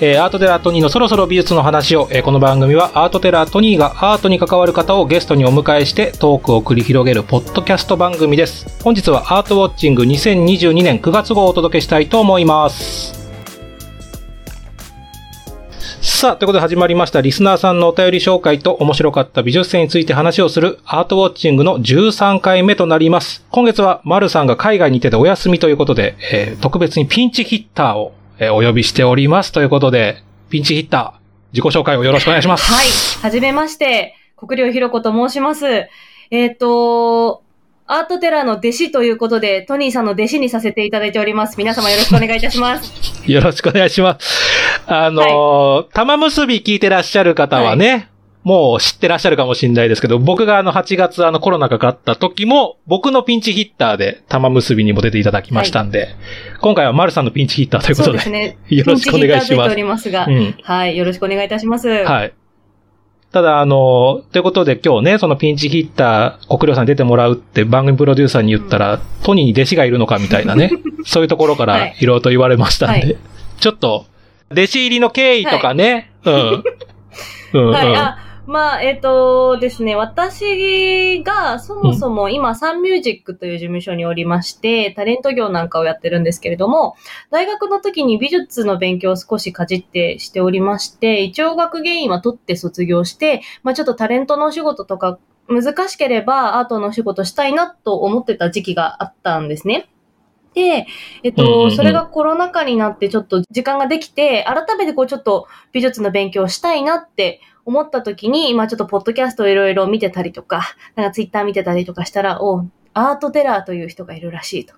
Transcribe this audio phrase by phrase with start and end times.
[0.00, 8.82] えーアートテラートニーのそろそろ美術の話を、えーこの番組はアートテラートニーがアートに関わる方をゲストにお迎えしてトークを繰り広げるポッドキャスト番組です。
[8.82, 13.24] 本日はアートウォッチング2022年9月号をお届けしたいと思います。
[16.00, 23.44] さあ、ということで始まりましたリスナーさんのお便り紹介と面白かった美術展について話をするアートウォッチングの13回目となります。
[23.50, 32.72] 今月は丸さんが海外に行っててお休みということで、えー特別にピンチヒッターを、えーお呼びしておりますということで、ピンチヒッター、自己紹介をよろしくお願いします。
[32.72, 32.86] はい。
[33.22, 35.88] はじめまして、国領ひろ子と申します。
[36.30, 37.42] えっ、と、
[37.86, 41.58] アートテラーの弟子ということで、トニーさんの弟子にさせていただいております。
[41.58, 42.92] 皆様よろしくお願いいたします。
[43.30, 44.82] よろしくお願いします。
[44.86, 48.08] あのー玉結び聞いてらっしゃる方はね、
[48.44, 56.14] もう知ってらっしゃるかもしれないですけど、僕があの8月あのコロナかかった時も、僕のピンチヒッターで玉結びにも出ていただきましたんで、
[56.60, 58.58] 今回は丸さんのピンチヒッターということで、そうですね。
[58.68, 59.82] よろしくお願いします。
[59.82, 60.54] ますが、うん。
[60.62, 60.96] はい。
[60.96, 61.88] よろしくお願いいたします。
[61.88, 62.32] はい。
[63.32, 70.70] ただ、あの、ということで今日ね、そのピンチヒッター、国領さんに出てもらうって番組プロデューサーに言ったら、トニーに弟子がいるのかみたいなね、
[71.04, 73.16] そういうところからはいいろいろと言われましたんで、はい
[73.60, 74.06] ちょっと、
[74.52, 76.64] 弟子入りの経緯とかね、うん。
[77.54, 77.86] うん、はい。
[77.86, 77.96] うん。
[77.96, 86.94] あ、まあ、えっ、とですね、私がそもそも今、サンミュージックという事務所におりまして、タレント業なんかをやってるんですけれども、
[87.30, 99.88] 大学の時に美術の勉強を少しかじってしておりまして、一応学芸員は取って卒業して、まあちょっとタレントのお仕事とか難しければアートのお仕事したいなと思ってた時期があったんですね。
[100.54, 100.86] で、
[101.22, 110.62] えっと、それがコロナ禍になってちょっと時間ができて、改めてこうちょっと美術の勉強をしたいなって思った時に、今ちょっとポッドキャストをいろいろ見てたりとか、
[110.94, 114.74] なんかツイッター見てたりとかしたら、おアートテラーという人がいるらしいと。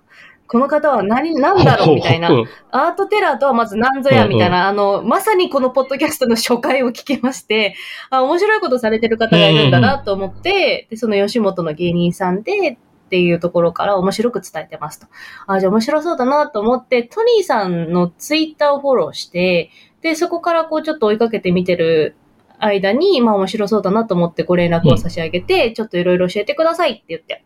[0.47, 2.37] この方は何、なんだろうみたいなう。
[2.37, 7.75] んアートテラーとはまず何ぞやみたいな、あの、まさにこのポッドキャストの初回を聞きまして、
[8.09, 15.07] あ、面白いことされてる方がいるんだなと思って、で、その吉本の芸人さんで、っていうところから面白く伝えてますと。
[15.47, 22.17] あ、じゃあ面白そうだなと思って、トニーさんのツイッターをフォローして、で、そこからこうちょっと追いかけて見てる
[22.59, 27.45] 間に、まあ面白そうだなと思ってご連絡を差し上げて、ちょっといろいろ教えてくださいって言って。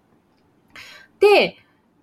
[1.19, 1.57] で、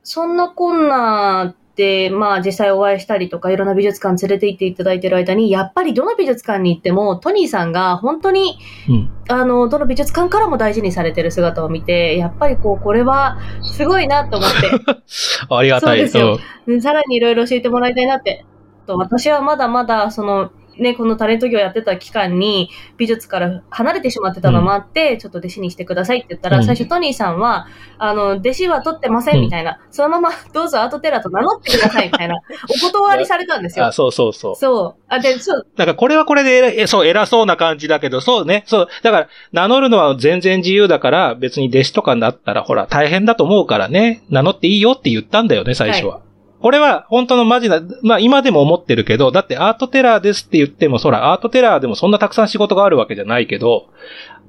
[0.04, 1.67] そんなこんなで、
[2.10, 8.58] まあ実際お会いしたりとか、いろんな美術館連れて行っていただいてる間に、やっぱりどの美術館に行っても、トニーさんが本当に、
[8.88, 9.10] うん。
[9.28, 14.70] あの、どの美術館からも大事にされてる姿を見て、やっぱりこう、これはすごいなと思って、
[15.50, 16.08] ありがたい。
[16.08, 18.44] そうですよさらにいろいろ教えてもらいたいなって。
[18.86, 27.66] と私はまだまだ、その、ね、このタレント業やってた期間に美術から離れてしまってたのもあって、ちょっと弟子にしてくださいって言ったら、うん最初トニーさんは、
[27.98, 32.36] あの、弟子は取ってませんみたいな、そのままどうぞアートテラーと名乗ってくださいみたいな、
[32.68, 33.92] お断りされたんですよあ、。
[33.92, 34.56] そうそうそう。
[34.56, 35.02] そう。
[35.08, 38.64] あ、で、そう、だからこれはこれでえそう、偉そうな感じだけど、そうね。
[38.66, 38.88] そう。
[39.02, 46.18] だから、名乗るのは全然自由だから、別に弟子とかになったら、ほら、大変だと思うからね、名乗っていいよって言ったんだよね、最初は。
[46.18, 46.22] こ
[46.60, 53.86] これは、本当のマジな、まあ今でも思ってるけど、だってアートテラーですって言っても、そら、アートテラーでもそんなたくさん仕事があるわけじゃないけど、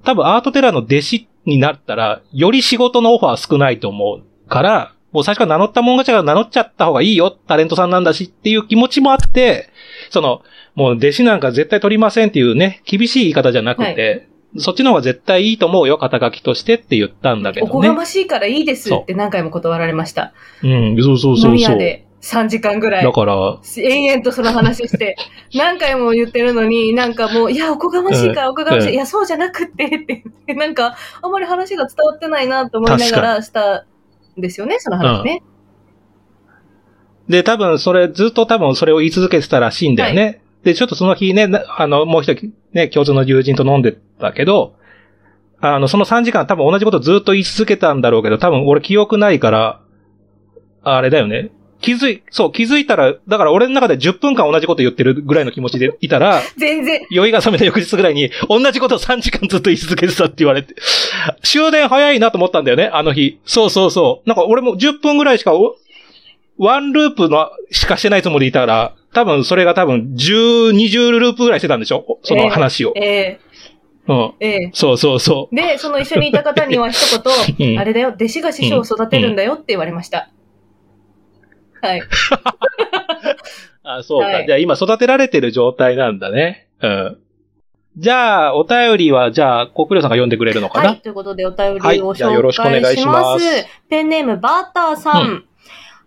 [0.04, 9.70] 多分アートテラーの弟子になったら、より仕事のオファー少ないと思うから、もう最初から名乗ったもん勝ちが名乗っちゃった方がいいよ、タレントさんなんだしっていう気持ちもあって、
[10.10, 10.42] その、
[10.76, 17.70] もう弟子なんか絶対取りませんっていうね、厳しい言い方じゃなくて、そっちの方が絶対いいと思うよ、肩書きとしてって言ったんだけどね。
[17.70, 20.34] おこがましいからいいですって何回も断られました。
[20.64, 21.52] うん、そうそうそ飲うそう。
[21.52, 23.12] み屋で ?3 時間ぐらいだ。
[23.12, 25.16] から、延々とその話して、
[25.54, 28.88] 何回も言ってるのに、なんかもう、いや、おこがましいから、おこがましい。
[28.88, 29.90] うんいや、そうじゃなくって、っ
[30.48, 33.86] てなんか、あんまり話が伝わってないなと思いながらした
[34.36, 35.44] んですよね、その話ね。
[37.28, 40.42] で、多分それ、ずっと多分それを言い続けてたらしいんだよね。
[40.64, 44.76] で、ちょっとその日ね、なあの、もう一人ね、共通の友人と飲んでたけど、
[45.62, 49.82] あの、その3時間多分同じことずっと言い続けたんだろうけど、多分俺記憶ないから、
[50.84, 51.52] あれだよね。
[51.82, 60.76] 気づい、そう、気づいたら、だから俺の中で10分間同じこと言ってるぐらいの気持ちでいたら、 全然、酔いが覚めた翌日ぐらいに、同じことを3時間ずっと言い続けてたって言われて、
[61.42, 63.40] 終電早いなと思ったんだよね、あの日。
[63.46, 64.30] そうそうそう。
[64.30, 65.76] なんか俺も10分ぐらいしかお、
[66.58, 72.20] ワンループのしかしてないつもりでいたら、多分それが多分10、20ループぐらいしてたんでしょ？
[72.24, 72.94] その話を。
[72.96, 73.40] え
[74.08, 74.16] うん。
[74.16, 75.56] ー、えそうそうそー。
[75.56, 77.22] で、その一緒にいた方には 一
[77.58, 80.30] 言、うんあれだよ、弟子が師匠を育てるんだよって言われました。
[81.82, 82.00] はい。
[82.00, 82.04] う。
[83.84, 84.28] あ、そうか。
[84.28, 86.68] はいじゃあ今育てられてる状態なんだね。
[86.82, 87.18] うん。
[87.98, 91.02] じゃあ、お便りは、じゃあ、国領さんが読んでくれるのかな、はい。
[91.02, 93.66] ということで、お便りはいをじゃあよろしくお願い紹介ししまますす。
[93.90, 95.22] ペンネーム、バーターさん。
[95.24, 95.46] うん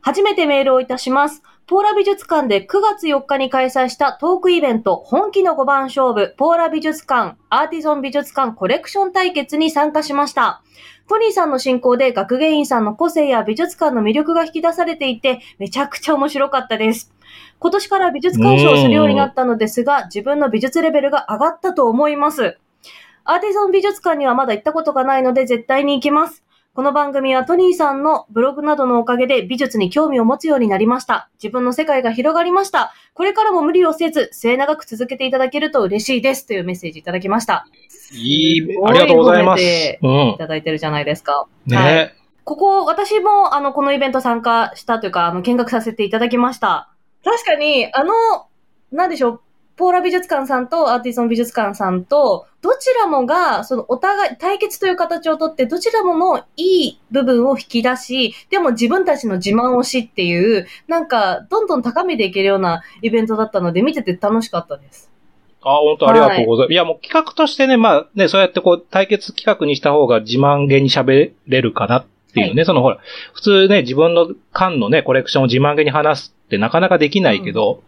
[0.04, 1.44] 初めてメールをいたします。
[1.66, 10.62] ポーラ美術館で9月4日に開催したトークイベント、本気の5番勝負、ポーラ美術館、アーティゾン美術館コレクション対決に参加しました。
[11.08, 17.14] トニーさんの進行で学芸員さんの個性や美術館の魅力が引き出されていて、めちゃくちゃ面白かったです。
[17.60, 22.58] 今年から美術鑑賞をするようになったのですが、自分の美術レベルが上がったと思います。
[23.24, 26.41] アーティゾン美術館にはまだ行ったことがないので絶対に行きます。
[26.74, 31.28] この番組はトニーさんのブログなどのおかげで美術に興味を持つようになりました。
[31.34, 32.94] 自分の世界が広がりました。
[33.12, 36.46] これからも無理をせず、末永く続けていただけると嬉しいです。
[36.46, 37.66] というメッセージいただきました。
[38.14, 39.98] いいありがとうございますい。
[40.38, 41.46] ただいてるじゃないですか。
[41.66, 42.14] ね、はい
[42.44, 46.90] ここ、私も、あの、このイベント参加したというか、あの、見学させていただきました。
[47.22, 48.14] 確かに、あの、
[48.90, 49.40] なんでしょう、
[49.76, 65.10] ポーラ美術館さんとアーティソン美術館さんと、どちらもが、その、お互い、対決という形をとって、どちらものいい部分を引き出し、でも自分たちの自慢をしっていう、なんか、どんどん高めていけるようなイベントだったので、見てて楽しかったです。
[65.62, 66.72] あ、本当ありがとうございます。
[66.72, 72.04] い、や、もう企画としてね、まあね、そうやってこう、対決企画にした方が自慢げに喋れるかなっ
[72.34, 72.98] ていうね、そのほら、
[73.32, 77.82] 普通ね、自分の缶のね、コレクションを自慢げに話すってなかなかできないけど、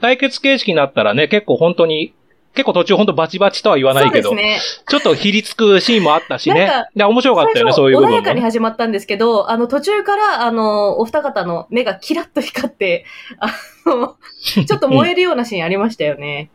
[0.00, 2.14] 対決形式になったらね、結構本当に、
[2.54, 4.58] 結構途中本当バチバチとは言わないけど、ね。
[4.88, 6.70] ちょっとひりつくシーンもあったしね。
[6.94, 8.42] で、面白かったよね、そういう部分も穏やかにね。
[8.42, 13.04] 始まったんですけど、あの、途中から、あの、お二方の目がキラッと光って、
[13.38, 13.48] あ
[13.88, 14.16] の、
[14.64, 16.50] ちょっと燃えるようなシーンありましたよね。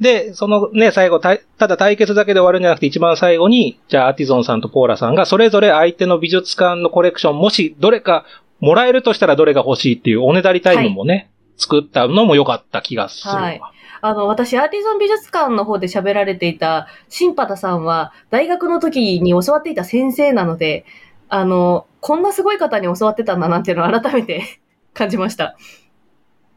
[0.00, 8.24] で、そのね、最後、たただ対決だけで終わるんじゃなくて、一番最後に、じゃあアーティゾンさんとポーラさんが、それぞれ相手の美術館のコレクション、もしどれか
[8.60, 11.30] もらえるとしたらどれが欲しいっていうおねだりタイムもね、
[11.62, 13.40] 作ったのも良かった気がするわ。
[13.42, 13.60] はい
[14.04, 20.84] あの、私、アーティゾン美術館の方で喋られていた、シンパタさんは、大学の時に教わっていた先生なので、
[21.28, 24.42] あの、こんなすごい方に教わってたんだなっていうのを改めて
[24.92, 25.56] 感じました。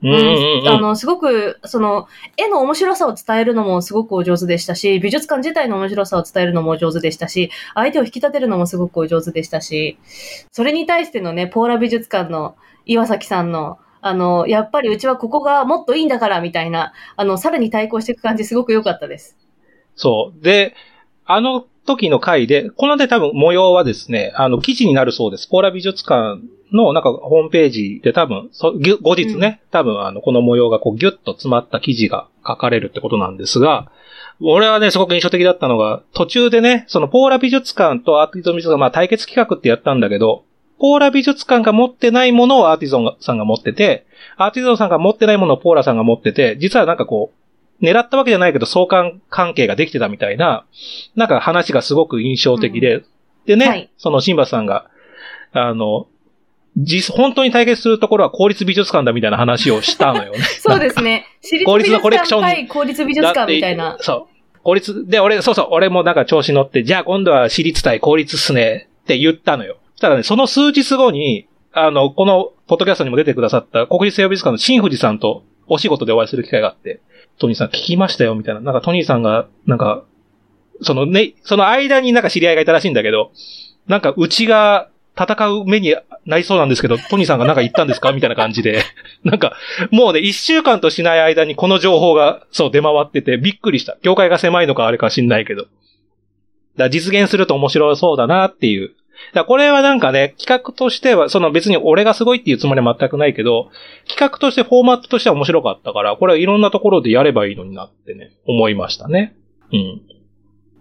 [0.02, 2.08] うんうんうんあの、すごく、その、
[2.38, 9.98] 絵の面白さを伝えるのもすごくお上手でしたし、美術館自体の面白さを伝えるのもお上手でしたし、相手を引き立てるのもすごくお上手でしたし、
[10.52, 12.56] それに対してのね、ポーラ美術館の
[12.86, 19.36] 岩崎さんの、あの、やっぱりうちはここがもっといいんだから、みたいな、あの、さらに対抗していく感じすごく良かったです。
[19.96, 20.44] そう。
[20.44, 20.76] で、
[21.26, 25.48] あの時の回で、こので多分模様はですね、あの、記事になるそうです。
[25.48, 26.40] ポーラ美術館
[26.72, 33.92] のなんかホームページで多分、そぎゅ後日ね、多分あの、この模様がこうギュッと詰まった記事が書かれるってことなんですが、
[34.40, 40.45] 俺はね、すごく印象的だったのが、途中でね、そのポーラ美術館とアーティゾン美術館、まあ対決企画ってやったんだけど、
[40.80, 44.06] ポーラ美術館が持ってないものをアーティゾンさんが持ってて、
[44.38, 47.32] アーティゾンさんが持ってないものをポーラさんが持ってて、実はなんかこ
[47.82, 50.66] う、狙ったわけじゃないけど相関関係ができてたみたいな、
[51.16, 53.04] なんか話がすごく印象的で、
[53.46, 54.90] でね、はいそのシンバさんが、
[55.52, 56.08] あの、
[56.78, 60.40] 実、本当に対決するところは公立美術館だみたいな話をしたのよね。
[60.60, 61.26] そうですね。
[61.66, 63.98] 公立のコレクション館対公立美術館みたいな。
[64.02, 64.62] そう。
[64.64, 69.78] 公立、で、俺、そうそう、俺もなんか調子乗って、じゃあ今度は私立対公立っすねって言ったのよ。
[70.06, 77.02] たらね、その数日後に、あの、この、ポッドキャストにも出てくださった国立西洋美術館の新富士さんとお仕事でお会いする機会があって、
[77.38, 78.62] トニーさん聞きましたよ、みたいな。
[78.62, 80.04] なんかトニーさんが、なんか、
[80.82, 83.32] そのね、その間になんか知り合いがいたらしいんだけど、
[83.88, 85.96] なんかうちが戦う目に
[86.26, 88.84] なりそうなんですけど、トニーさんがなんか言ったんですかみたいな感じで。
[89.24, 89.56] なんか、
[89.92, 93.98] もうね、一週間としない間にこの情報が、そう、出回ってて、びっくりした。
[94.02, 95.64] 業界が狭いのかあれか知んないけど。
[95.64, 95.74] だか
[96.78, 98.92] ら実現すると面白そうだなっていう。
[99.34, 103.70] だこれはなんかね、企画としては、その別に俺がすごいっていうつもりは全くないけど、
[104.08, 109.36] 企画としてフォーマットとしては面白かったから、これはいろんなところでやればいいのになってね、思いましたね。
[109.72, 110.02] うん。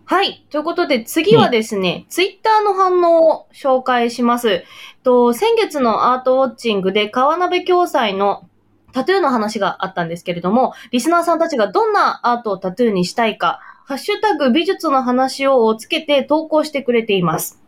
[0.07, 0.45] はい。
[0.50, 4.62] ということで、次はですね、ツイッターの反応を紹介します。
[5.03, 8.49] と、先月のアートウォッチングで川鍋共済の
[8.93, 17.63] タトゥーの話があったんですけれども、リスナーさんたちがどんなアートをタトゥーにしたいか、ハッシュタグ美術の話をつけて投稿してくれています。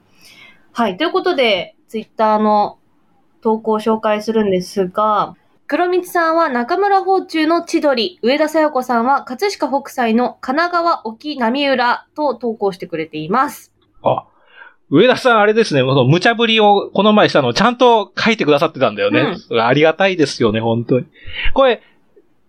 [0.78, 0.98] はい。
[0.98, 2.76] ということで、ツイッターの
[3.40, 5.34] 投稿を紹介するんですが、
[5.66, 13.72] 黒光さんは中村宝中の千鳥、上田さや子さんは葛飾北斎の神奈川沖波浦と投稿してくれています。
[14.02, 14.26] あ、
[14.90, 19.34] 上田さんあれですね、その無茶ぶりをこの前したのをちゃんと書いてくださってたんだよね。
[19.58, 21.06] ありがたいですよね、本当に。
[21.54, 21.80] これ、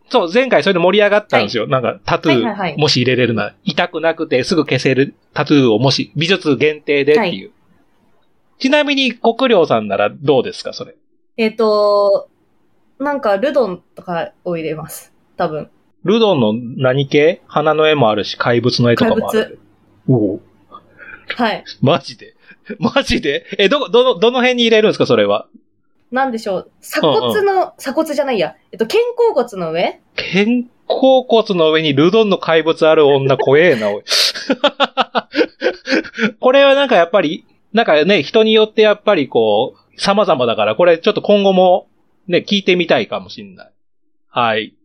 [0.10, 1.66] そう、前回それで盛り上がったんですよ。
[1.68, 7.52] なんか、タトゥはいはいはいー、もし入れれるなら、痛くなくてすぐ消せるタトゥーをもし、美術限定でっていう。
[8.60, 10.96] ちなみに、国領さんならどうですか、それ？
[11.38, 12.30] えっ、と、
[13.00, 15.14] なんかルドンとかを入れます。
[15.38, 15.70] 多分。
[16.04, 17.42] ルドンの何系？
[17.48, 19.60] 花の絵もあるし、怪物の絵とかもある。
[20.08, 20.42] おお
[21.36, 21.64] はい。
[21.82, 22.36] マジで？
[22.80, 23.46] マジで？
[23.58, 25.48] え、どこ、どの、どの辺に入れるんですか、それは？
[26.12, 30.00] なんでしょう、鎖骨の、鎖骨じゃないや、えっと、肩甲骨の上？
[30.16, 34.04] 肩甲骨の上にルドンの怪物ある女怖えな、おい。
[36.40, 41.88] これはなんかやっぱり、なんかね、人によってやっぱりこう、様々だから、これちょっと今後も
[42.28, 43.74] ね、聞いてみたいかもしんない。
[44.30, 44.76] はい。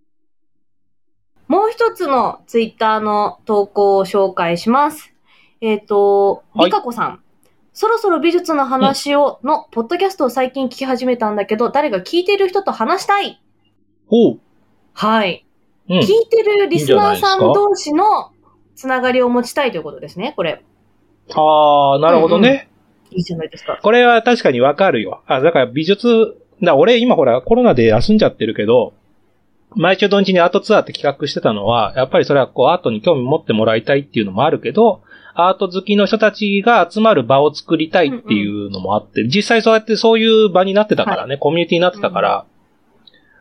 [1.49, 5.13] もう一つのツイッターの投稿を紹介します。
[5.61, 7.23] えっ、と、はいりかこさん。
[7.75, 13.43] そろそろ美術の話を、の、ポッドキャストを最近聞き始めたんだけど、誰が聞いてる人と話したい。
[14.09, 14.41] おう。
[14.93, 15.47] はい。
[15.89, 16.03] うん聞。
[16.03, 18.33] いてるリスナーさん同士の
[18.75, 20.63] つながりを持ちたいということですね、これ。
[21.31, 22.69] あー、なるほどね。
[23.17, 23.79] いいじゃないですか。
[23.83, 25.23] これは確かにわかるよ。
[25.27, 28.95] あ、だから美術、だ俺今ほらコロナで休んじゃってるけど、
[29.75, 35.03] 毎週土日にアートツアーって企画してたのは、やっぱりそれはこうアートに興味持ってもらいたいっていうのもあるけど、
[35.35, 42.45] アート好きの人たちが集まる場を作りたいっていうのもあって、実際そうやってそういう場になってたからね、コミュニティになってたから、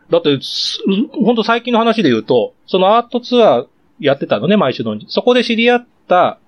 [0.10, 0.80] だって、す
[1.14, 3.68] ほんと最近の話で言うと、そのアートツアー
[4.00, 5.06] やってたのね、毎週土日。
[5.10, 6.40] そこで知り合った、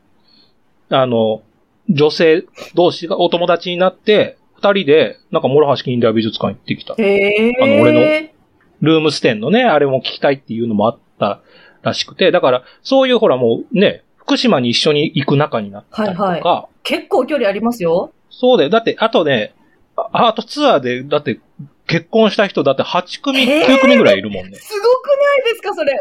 [0.90, 1.42] あの、
[1.90, 6.96] 女性同士がお友達になって、二人で、なんか、諸橋近代美術館行ってきた。
[6.98, 7.64] へー。
[7.64, 8.34] あの俺
[8.82, 11.42] ルームステンのね、あれも聞きたいっていうのもあった
[11.82, 18.12] らしくて、だから、そういうほらもうね、福島に一緒に行く仲になったりとか、はい結構距離ありますよ。
[18.30, 18.70] そうだよ。
[18.70, 19.54] だって、あとね、
[19.96, 21.40] あアートツアーで、だって、
[21.88, 24.56] 結婚した人だって8組、へー9組ぐらいいるもんね。
[24.58, 25.98] すごくないですか、それ。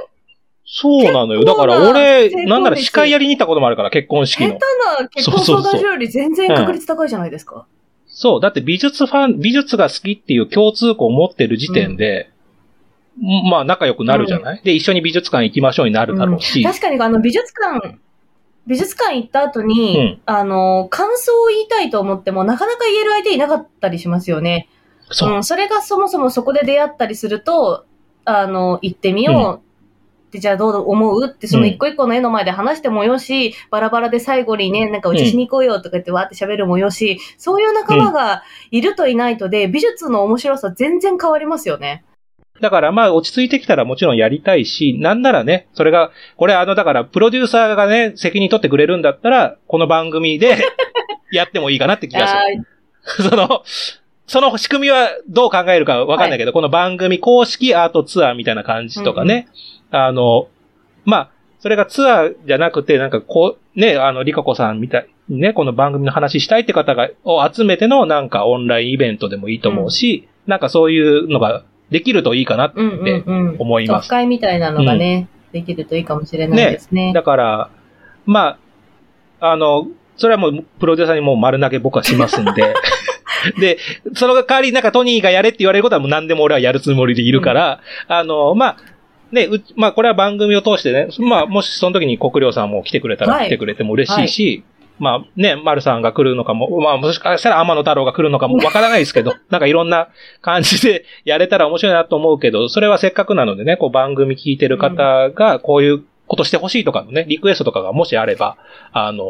[0.74, 1.44] そうなのよ。
[1.44, 4.54] だから俺、なんなら司会やりに行ったこともあるから、結婚式の。
[4.54, 5.02] 下手。
[5.02, 7.66] な結婚相談所より全然確率高いじゃないですか。
[8.06, 12.30] そう、だって美術ファン、美術が好きっていう共通項を持ってる時点で、
[13.50, 17.98] まあ仲良くなるじゃない、で、一緒に美術館行きましょうになるだろうし、確かにあの美術館、
[18.66, 20.20] 美術館行った後に、うん。
[20.24, 24.68] あの、感想を言いたいと思ってもなかなか言える相手いなかったりしますよね。
[25.10, 27.84] そう、ん、それがそもそもそこで出会ったりすると、
[28.24, 29.71] あの、行ってみよう。
[30.32, 31.26] って、じゃあどう思う？
[31.26, 42.04] って、その一個一個の絵の前で話してもよし、バラバラで最後にね、なんかうちしに行こうよとか言ってわーって喋るもよし、そういう仲間がいるといないとで、美術の面白さ全然変わりますよね。
[42.62, 50.56] だからまあ落ち着いてきたらもちろんやりたいし、なんならね、それが、これあの、だからプロデューサーがね、責任取ってくれるんだったら、この番組で
[51.32, 52.34] やってもいいかなって気がす
[53.20, 53.28] る。
[53.30, 53.62] その、
[54.32, 59.48] その仕組みはどう考えるかわかんないけど、この番組公式アートツアーみたいな感じとかね、
[59.92, 60.48] あの、
[61.04, 61.30] まあ、
[61.60, 73.56] それがツアーじゃなくて、なんかこう、ね、あの、リカコさんみたいにね、この番組の話したいって方が、を集めてのなんかオンラインイベントでもいいと思うし、なんかそういうのができるといいかなってうんうんうん。
[73.60, 74.08] 思います。
[74.08, 77.12] 特会みたいなのがね、できるといいかもしれないですね。
[77.12, 77.70] だから、
[78.24, 78.58] ま
[79.40, 82.74] あ、あの、それはもうプロデューサーにもう丸投げ僕はしますんで、
[83.60, 83.78] で、
[84.14, 88.76] その代わりなんかトニーがやれって言われることはもう何でも俺はやるつもりでいるから、あの、まあ、
[89.32, 93.46] ね、うまあこれは番組を通してね、まあもしその時に国領さんも来てくれたらはい。
[93.46, 94.64] 来てくれても嬉しいし、
[94.98, 100.08] まあね、丸さんが来るのかも、まあもしかしたら天野太郎が来るのかも わからないですけど、なんかいろんな
[100.42, 108.56] 感じで やれたら面白いなと思うけど、それはせっかくなのでね、こう番組聞いてる方がこういうことしてほしいとかのね、リクエストとかがもしあれば、
[108.92, 109.26] あの、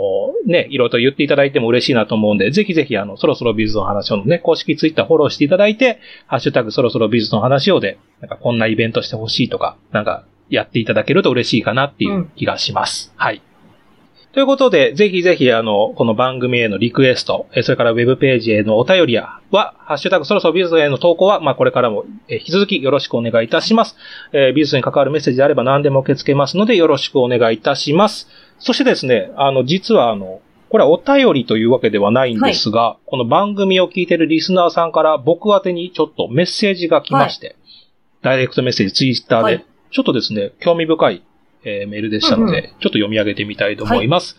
[0.47, 13.13] ね、いろいろと言っていただいても嬉しいなと思うんで、ぜひぜひあの、そろそろ美術の話をね、公式ツイッターフォローしていただいて、ハッシュタグそろそろ美術の話をで、なんかこんなイベントしてほしいとか、なんかやっていただけると嬉しいかなっていう気がします。
[13.17, 13.43] はい。
[14.33, 23.95] ということで、ぜひぜひ、あの、この番組へのリクエスト、えそれからウェブページへのお便りや、は、ハッシュタグそろそろ美術への投稿は、まあ、これからも、え引き続きよろしくお願いいたします。
[24.33, 28.27] えー美術に関わるメッセージであれば何でも受け付けますので、よろしくお願いいたします。
[28.59, 37.57] そしてですね、あの、実はあの、これはお便りというわけではないんですが、この番組を聞いているリスナーさんから僕宛てにちょっとメッセージが来まして、
[38.23, 41.23] ダイレクトメッセージ、ツイッターで、はいちょっとですね、興味深い、
[41.65, 44.37] えーメールでしたので、うんちょっと読み上げてみたいと思います。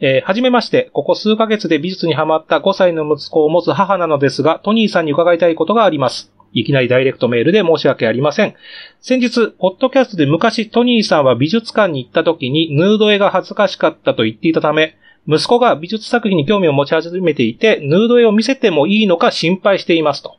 [0.00, 6.32] えーはじめまして、ここ数ヶ月で美術にハマった5歳の息子を持つ母なのですが、トニーさんに伺いたいことがあります。
[6.52, 8.54] いきなりダイレクトメールで申し訳ありません。
[9.00, 20.36] 先日、ポッドキャストで昔トニーさんは美術館に行った時にヌード絵が恥ずかしかったと言っていたため、息子が美術作品に興味を持ち始めていて、ヌード絵を見せてもいいのか心配していますと。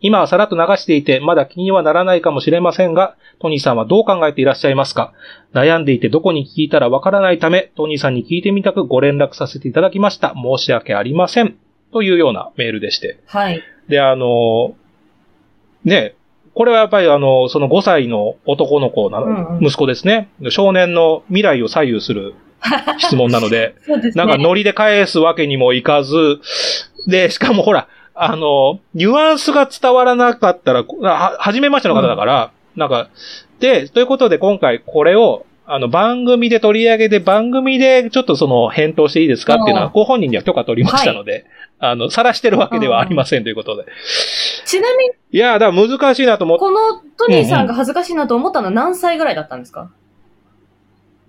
[0.00, 5.12] 今はさらっと流していて、まだ気にはならないかもしれませんが、トニーさんはどう考えていらっしゃいますか？
[5.54, 10.34] 悩んでいてどこに聞いたらわからないため、トニーさんに聞いてみたくご連絡させていただきました。
[10.34, 11.56] 申し訳ありません。
[11.92, 13.18] というようなメールでして。
[13.26, 13.62] はい。
[13.88, 14.74] で、あの、
[15.84, 16.14] ね、
[16.54, 20.28] これはやっぱりあの、その5歳の男の子な、うんうん息子ですね。
[20.50, 22.34] 少年の未来を左右する
[22.98, 24.24] 質問なので、そうですね。
[24.24, 26.40] なんかノリで返すわけにもいかず、
[27.06, 27.88] で、しかもほら、
[28.22, 33.08] あの、ニュアンスが伝わらなかったら、は、はじめましての方だから、なんか、
[33.60, 39.92] で、ということで今回これを、あの、番組で取り上げて、番組でちょっとその、返答していいですかっていうのは、うん。
[39.92, 41.46] ご本人には許可取りましたので、
[41.78, 43.84] あの、晒してるわけではありませんということで。
[44.66, 49.90] ちなみに、いや、だから難しいなと思って、このトニーさんが恥ずかしいなと思ったのは何歳ぐらいだったんですか？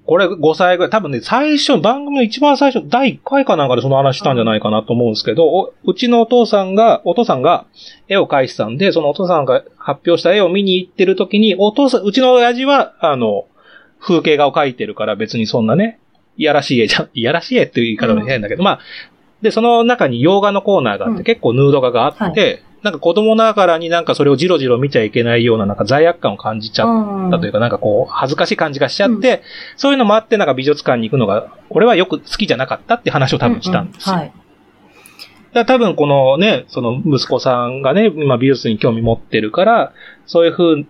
[0.05, 7.65] これ5歳ぐらい、多分ね、最初、番組の一番最初、第1回かなんかでその話したんじゃないかなと思うんですけど、おうちのお父さんが、お父さんが
[8.07, 13.45] 絵を描いてたんで、そのお父さんが発表した絵を見に行ってる時に、お父さん、うちの親父は、あの、
[13.99, 15.99] 風景画を描いてるから別にそんなね、
[16.37, 18.79] いやらしい絵じゃん、いやらしい絵っていう言い方も変だけど、まあ、
[19.41, 21.23] で、その中に洋画のコーナーがあって、うん。
[21.23, 29.41] 結構ヌード画があって、なんか子供ながらになんかそれをじろじろ見ちゃいけないようななんか罪悪感を感じちゃっったというか、なんかこう、恥ずかしい感じがしちゃって、
[29.77, 34.15] そういうのもあって、なんか美術館に行くのが、俺はよく好きじゃなかったって話を多分したんですよ。
[34.15, 34.25] はい。
[34.25, 34.33] だか
[35.53, 39.93] ら多分このね、その息子さんがね、今美術に興味持ってるから、
[40.25, 40.85] そういう風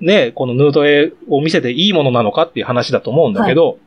[0.00, 3.78] ね、このヌード絵を見せていいものなのかっていう話だと思うんだけど、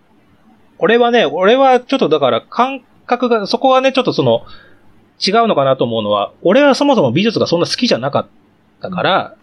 [0.78, 4.44] 俺はね、俺はちょっとだから感覚が、そこはね、ちょっとその、
[5.26, 8.28] 違うのかなと思うのは、俺はそもそも美術がそんな好きじゃなかっ
[8.82, 9.36] たから、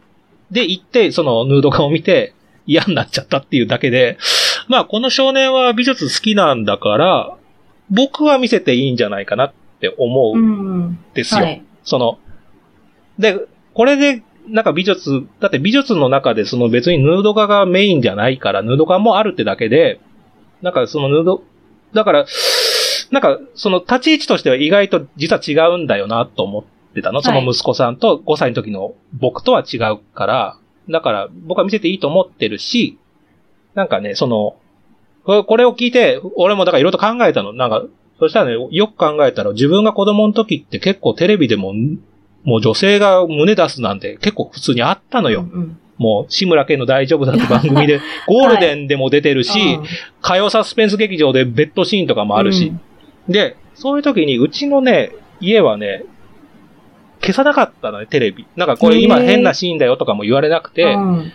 [0.50, 2.34] で、行って、そのヌード画を見て
[2.66, 4.18] 嫌になっちゃったっていうだけで、
[4.68, 7.36] まあこの少年は美術好きなんだから、
[7.90, 10.98] 僕は見せていいんじゃないかなって思ううんん。
[11.14, 11.40] ですよ。
[11.42, 11.62] はい。
[11.84, 12.18] その、
[13.18, 13.38] で、
[13.74, 20.00] これで、なんか美術、だって美術の中でその別にヌード画がメインじゃないから、ヌード画もあるってだけで、
[20.62, 21.42] なんかそのヌード、
[21.94, 22.26] だから、
[23.12, 27.22] なんかその立ち位置としては意外と実は違うんだよなと思ってたの。
[27.22, 32.98] その息子さんと5歳の時の僕とは違うから、だから僕は見せていいと思ってるし、
[33.74, 34.56] なんかね、その、
[35.24, 37.52] これを聞いて、俺もだからいろいろと考えたの。
[37.52, 37.84] なんか、
[38.18, 41.74] そしたらね、よく考えたら自分が子供の時って結構テレビでも、
[42.44, 45.40] もう女性が胸出すなんて結構普通にあったのよ。
[45.42, 45.78] うんうん。
[45.98, 49.84] もう、志村けんの大丈夫だって 番組で、ゴールデンでも出てるし、うん
[50.22, 52.72] 火曜サスペンス劇場でベッドシーンとかもあるし、
[53.28, 56.04] で、そういう時にうちのね、家はね、
[57.20, 58.46] 消さなかったのね、テレビ。
[58.56, 61.32] なんかこれ今変なシーンだよとかも言われなくて、うん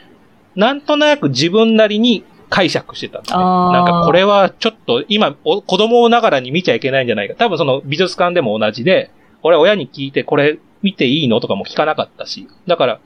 [0.57, 3.27] なんとなく自分なりに解釈してたのね。
[3.29, 7.35] あーなんかこれはちょっと今お子供ながらに見ちゃいけないんじゃないか。
[7.35, 9.11] 多分その美術館でも同じで、
[9.43, 12.47] 俺親に聞いてこれ見ていいのとかも聞かなかったし。
[12.65, 12.99] だから、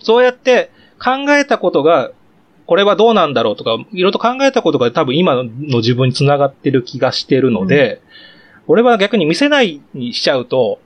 [0.00, 2.12] そうやって考えたことが、
[2.70, 5.42] これはどうなんだろうとか、いろいろと考えたことが多分今の
[5.78, 8.00] 自分につながってる気がしてるので、
[8.68, 10.78] 俺は逆に見せないにしちゃうと、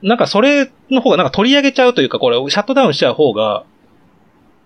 [0.00, 3.66] なんかそれの方がなんか取り上げちゃうというか、これシャットダウンしちゃう方が、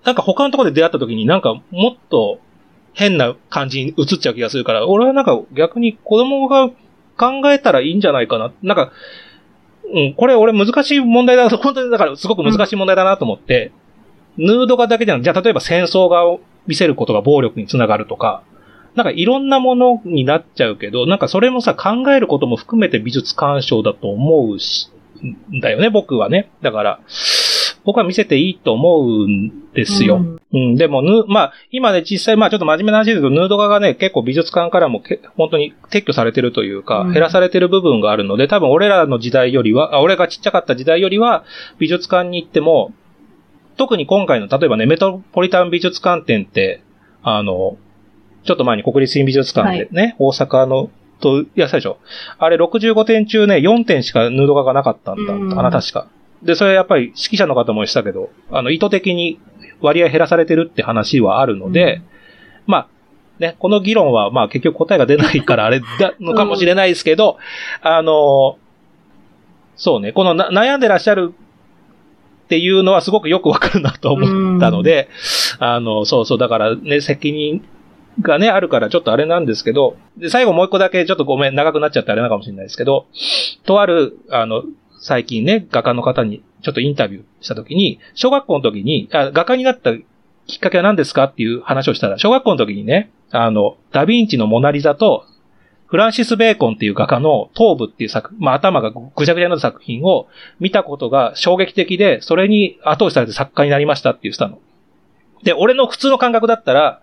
[0.05, 2.39] なんか他のところで出会った時になんかもっと
[2.93, 6.69] 変な感じに映っちゃう気がするから、俺はなんか逆に子供が
[7.19, 8.53] 考えたらいいんじゃないかな。
[8.63, 8.93] なんか、
[9.93, 13.73] うん、これ俺難しい問題だ、本当にだからすごく難しい問題だなと思って、
[14.39, 18.43] ヌード画だけじゃなくて、じゃあ例えば戦争画を見せることが暴力につながるとか、
[18.95, 24.91] なんかいろんなものになっちゃうけど、なんかそれもさ、考えることも含めて美術鑑賞だと思うし、
[25.55, 26.51] んだよね、僕はね。
[26.63, 27.01] だから、
[27.85, 30.17] 僕は見せていいと思うんですよ。
[30.17, 41.45] うんうん、でも、ぬ、まあ、今ね、実際、まあ、ちょっと真面目な話ですけど、ヌード画がね、結構美術館からもけ、本当に撤去されてるというか、うん減らされてる部分があるので、多分俺らの時代よりは、あ俺がちっちゃかった時代よりは、
[41.79, 42.93] 美術館に行っても、
[43.83, 46.85] 特に今回の、例えばね、メトロポリタン美術館展って、
[47.25, 47.77] あの、
[48.45, 51.97] ちょっと前に国立新美術館でね、大阪の、と、いや、最初。
[52.39, 56.07] あれ65点中ね、4点しかヌード画がなかったんだうんかな、確か。
[56.45, 59.41] で、それやっぱり指揮者の方もしたけど、あの、意図的に
[59.81, 62.03] 割合減らされてるって話はあるので、
[62.67, 62.89] まあ、
[63.41, 67.39] ね、この議論は、まあ結局答えが出ないからあれだのかもしれないですけど、
[67.81, 68.59] あの、
[69.75, 71.35] そうね、このな悩んでらっしゃる
[72.53, 75.09] っていうのはすごくよくわかるなと思ったので、
[75.59, 77.65] あの、そうそう、だからね、責任
[78.21, 83.07] がね、あるからちょっとあれなんですけど、で、最後もう一個だけちょっとごめん、長くなっちゃってあれなのかもしれないですけど、
[83.65, 84.65] とある、あの、
[85.01, 89.95] 最近ね、画家の方にちょっとインタビューしたときに、小学校の時に、あ画家になった
[90.47, 95.25] きっかけは何ですかっていう話をしたら、小学校の時にね、あの、ダヴィンチのモナリザと、
[95.93, 100.27] フランシス・ベーコンっていう画家の頭部っていう作、まあ頭がぐちゃぐちゃになった作品を
[100.59, 104.59] 見たことが衝撃的で、それに後押しされて作家になりましたって言ってたの。
[105.43, 107.03] で、俺の普通の感覚だったら、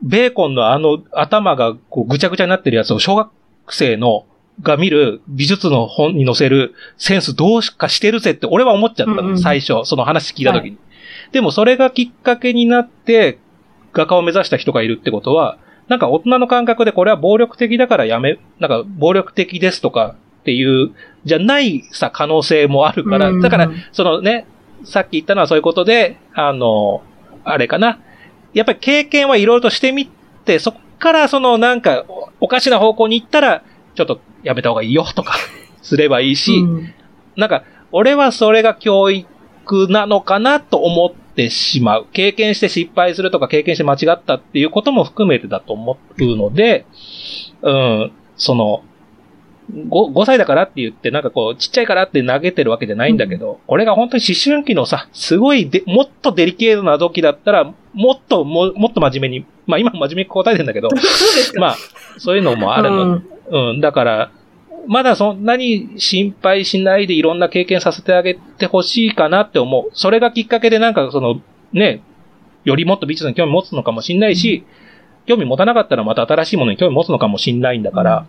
[0.00, 3.32] ベーコンのあの頭がこうぐちゃぐちゃになってるやつを小学
[3.70, 4.26] 生の
[4.62, 10.78] が見る美術の本に載せるセンスどうしかしてるぜって俺は思っちゃったの、うんうん最初、その話聞いた時に。
[11.32, 13.40] でもそれがきっかけになって
[13.92, 15.58] 画家を目指した人がいるってことは、
[15.90, 20.92] なんか大人の感覚でこれは暴力的だからやめ、なんか暴力的ですとか、っていう、
[21.24, 24.46] じゃないさ、可能性もあるから、うんだから、そのね、
[24.84, 27.02] さっき言ったのはそういうことで、あの、
[27.44, 27.98] あれかな。
[28.54, 30.06] やっぱり経験はいろいろとしてみ
[30.44, 33.64] て、そこからそのなんか、おおかしな方向に行ったら、
[33.96, 35.34] ちょっとやめた方がいいよとか、
[35.82, 36.94] すればいいし、うん
[37.36, 39.28] なんか、俺はそれが教育
[39.88, 42.06] なのかなと思ってしまう。
[42.12, 46.86] 経験して失敗するとか経験して間違ったっていうことも含めてだと思うので、
[47.62, 48.82] うん、その、
[49.70, 60.88] 5, 5歳だからって言って、なんかこう、ちっちゃいからって投げてるわけじゃないんだけど、これが本当に思春期のさ、すごいで、もっとデリケートな時だったら、もっとも、もっと真面目に、まあ今真面目に答えてるんだけど。
[61.58, 61.76] まあ、
[62.18, 64.30] そういうのもあるのうんうん、だから、
[64.86, 69.90] まだそんなに心配しないでいろんな経験させてあげてほしいかなって思う。
[69.94, 71.40] それがきっかけでなんかその、
[71.72, 72.02] ね、
[72.64, 74.64] よりもっと美術に興味持つのかもしんないし、
[75.26, 78.26] 興味持たなかったらまた新しいものに興味持つのかもしんないんだから、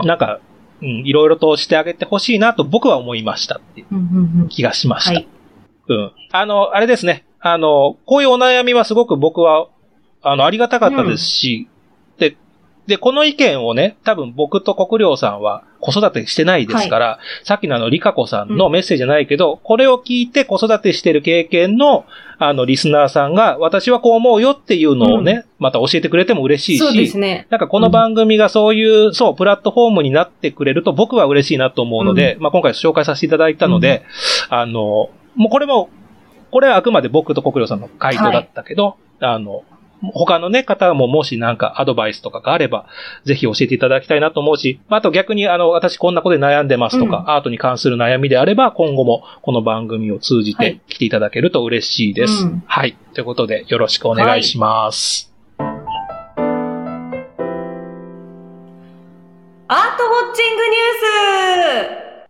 [0.00, 0.40] なんか、
[0.80, 5.12] うん、いろいろとしてあげてほしいなと僕は思いましたっていううんうんうん気がしました。
[5.14, 5.28] はい。
[5.88, 6.12] うん。
[6.30, 7.24] あの、あれですね。
[7.40, 9.68] あの、こういうお悩みはすごく僕は、
[10.22, 11.77] あの、ありがたかったですし、で、
[12.88, 22.06] で、この意見をね、多分僕と国領さんは子育てしてないですから、さっきのあの、リカ子さんのメッセージじゃないけど、これを聞いて子育てしてる経験の、
[22.38, 27.46] あの、リスナーさんが、私はこう思うよっていうのをね、また教えてくれても嬉しいし、そうですね。
[27.50, 34.02] なんかこの番組がそういう、そう、プラットフォームになってくれると僕は嬉しいなと思うので、まあ今回紹介させていただいたので、
[34.48, 35.90] あの、もうこれも、
[36.50, 39.64] これはあくまで僕と国領さんの回答だったけど、あの、
[40.00, 42.86] 他のね、方ももしなんかアドバイスとかがあれば、
[43.24, 52.44] ぜひ教えていただきたいなと思うし、まああと逆にあの、私こんなことで悩んでますとか、うんアートに関する悩みであれば、今後もこの番組を通じてはい来ていただけると嬉しいです。
[52.44, 52.96] うんはい。
[53.14, 55.32] ということで、よろしくお願いします。
[59.70, 61.04] アートウォッチングニュー
[62.24, 62.28] ス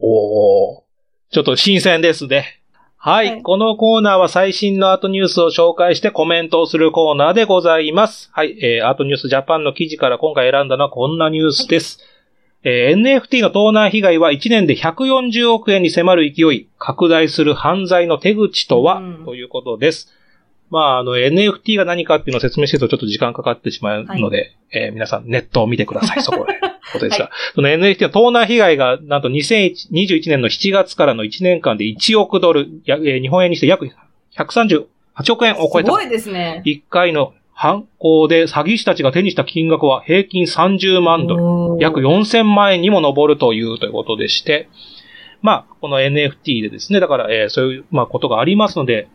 [0.00, 0.82] おー。
[1.30, 2.63] ちょっと新鮮ですね。
[3.04, 8.30] はい、はいこのコーナーは最新のアートニュースを紹介してコメントをするコーナーでございます。
[8.32, 11.98] はい、えー、アートニュースジャパンの記事から今回選んだのはこんなニュースです。
[12.62, 20.10] えー NFT の盗難被害は1年で140億円に迫る勢い、拡大する犯罪の手口とは、うんということです。
[20.74, 26.54] まあ、あの、NFT が何かっていうのを説明してるとちょっと時間かかってしまうので、えー皆さんネットを見てください、 そこで。
[26.92, 33.88] ことですが、はその NFT の盗難被害が、なんと2021年の7月からの1年間で1億ドル、やえー日本円にして約
[34.36, 34.86] 138
[35.30, 35.92] 億円を超えた。
[35.92, 36.64] すごいですね。
[36.66, 41.80] 1回の犯行で詐欺師たちが手にした金額は平均30万ドル。
[41.80, 44.68] 約4000万円にも上るというということでして、
[45.40, 49.06] まあ、この NFT でですね、だから、えーそういう、まあ、ことがありますので、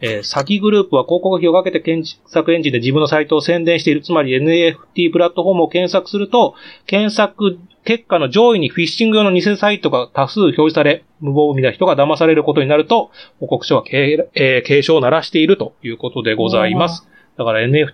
[0.00, 4.02] えー詐欺グループは広告費をかけて検索エンジンで自分のサイトを宣伝している。
[4.02, 6.54] つまり NFT プラットフォームを検索すると、
[6.86, 17.06] 検索結果の上位にフィッシング用の偽サイトが多数表示され、無防備な人が騙されることになると、報告書は警,、えー警鐘を鳴らしているということでございます。
[17.36, 17.92] だから NFT、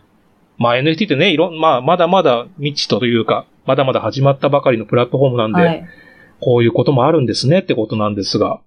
[0.58, 5.84] まあ NFT ってね、いろん、まあまだまだ未知というか、まだまだ始まったばかりのプラットフォームなんで、はい。
[6.40, 8.60] こういうこともあるんですねってことなんですが。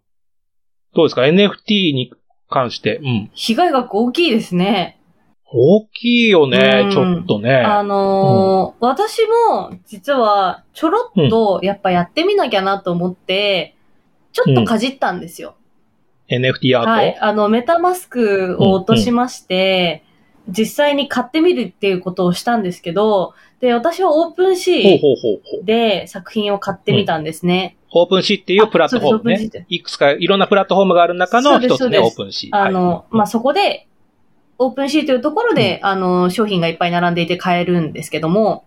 [0.95, 2.13] どうですか ?NFT に
[2.53, 2.97] 関して。
[2.97, 3.31] うん。
[3.33, 4.99] 被害額大きいですね。
[5.55, 7.57] 大きいよねう、んちょっとね。
[7.57, 9.19] あのー私
[9.51, 13.75] も実はちょろっとやっぱやってみなきゃなと思って、
[14.31, 15.55] ちょっとかじったんですよ。
[16.29, 17.17] NFT アート、はい。
[17.19, 20.03] あの、メタマスクを落としまして、
[20.49, 25.65] 実際に買ってみるっていうことをしたんですけど、で、私はオープンシー。
[25.65, 27.77] で作品を買ってみたんですね。
[28.01, 29.29] OpenSeaっていうプラットフォーム。
[29.31, 32.49] ねいくつかいろんなプラットフォームがある中の一つね、 OpenSea。
[32.51, 33.87] あの、はいまあ、そこで、
[34.57, 38.65] OpenSeaというところで、あの、商品がいっぱい並んでいて買えるんですけども、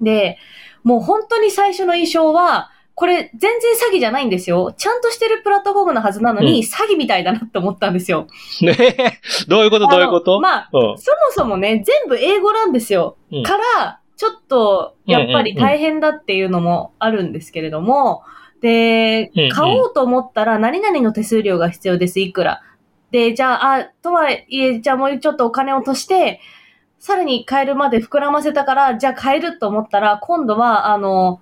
[0.00, 0.38] で、
[0.82, 4.72] もう本当に最初の印象は、これ全然詐欺じゃないんですよ。
[4.76, 8.28] ちゃんとしてるプラットフォームのはずなのに、うん詐欺みたいだなって思ったんですよ。
[8.62, 9.88] ねえ どういうこと？
[9.88, 10.40] どういうこと？
[10.40, 10.98] まあ、うん。
[10.98, 13.16] そもそもね、全部英語なんですよ。
[13.32, 18.24] うんから、ちょっと、やっぱり大変だっていうのもあるんですけれども、でうんうん、
[18.64, 22.62] 買おうと思ったら何々の手数料が必要です、いくら。
[23.10, 26.40] で、じゃあ、あ、とはいえ、じゃあもうちょっとお金を落として、
[26.98, 31.40] さらに買えるまで膨らませたから、じゃあ買えると思ったら、今度は、あの、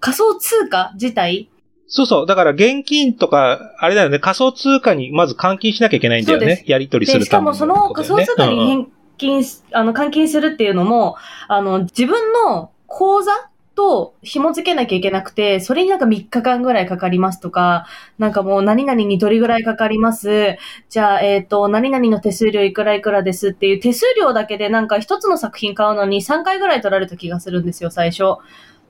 [0.00, 1.48] 仮想通貨自体。
[1.86, 2.26] そうそう。
[2.26, 6.64] だから現金とか、あれだよね、仮想通貨にまず換金しなきゃいけないんだよね。
[6.66, 7.54] やり取りすで、るために。
[7.56, 11.16] しかもその仮想通貨に返金し、あの、換金するっていうのも、
[11.48, 13.32] あの、自分の口座
[13.74, 17.86] と紐付けなきゃいけなくて、それになんか3日間ぐらいかかりますとか、
[18.18, 20.56] なんかもう何々にどれぐらいかかります。
[20.88, 28.38] じゃあ、えっ、と、何々の手数料いくらいくらですっていう手数料だけでなんか一つの作品買うのに3回ぐらい取られた気がするんですよ、最初。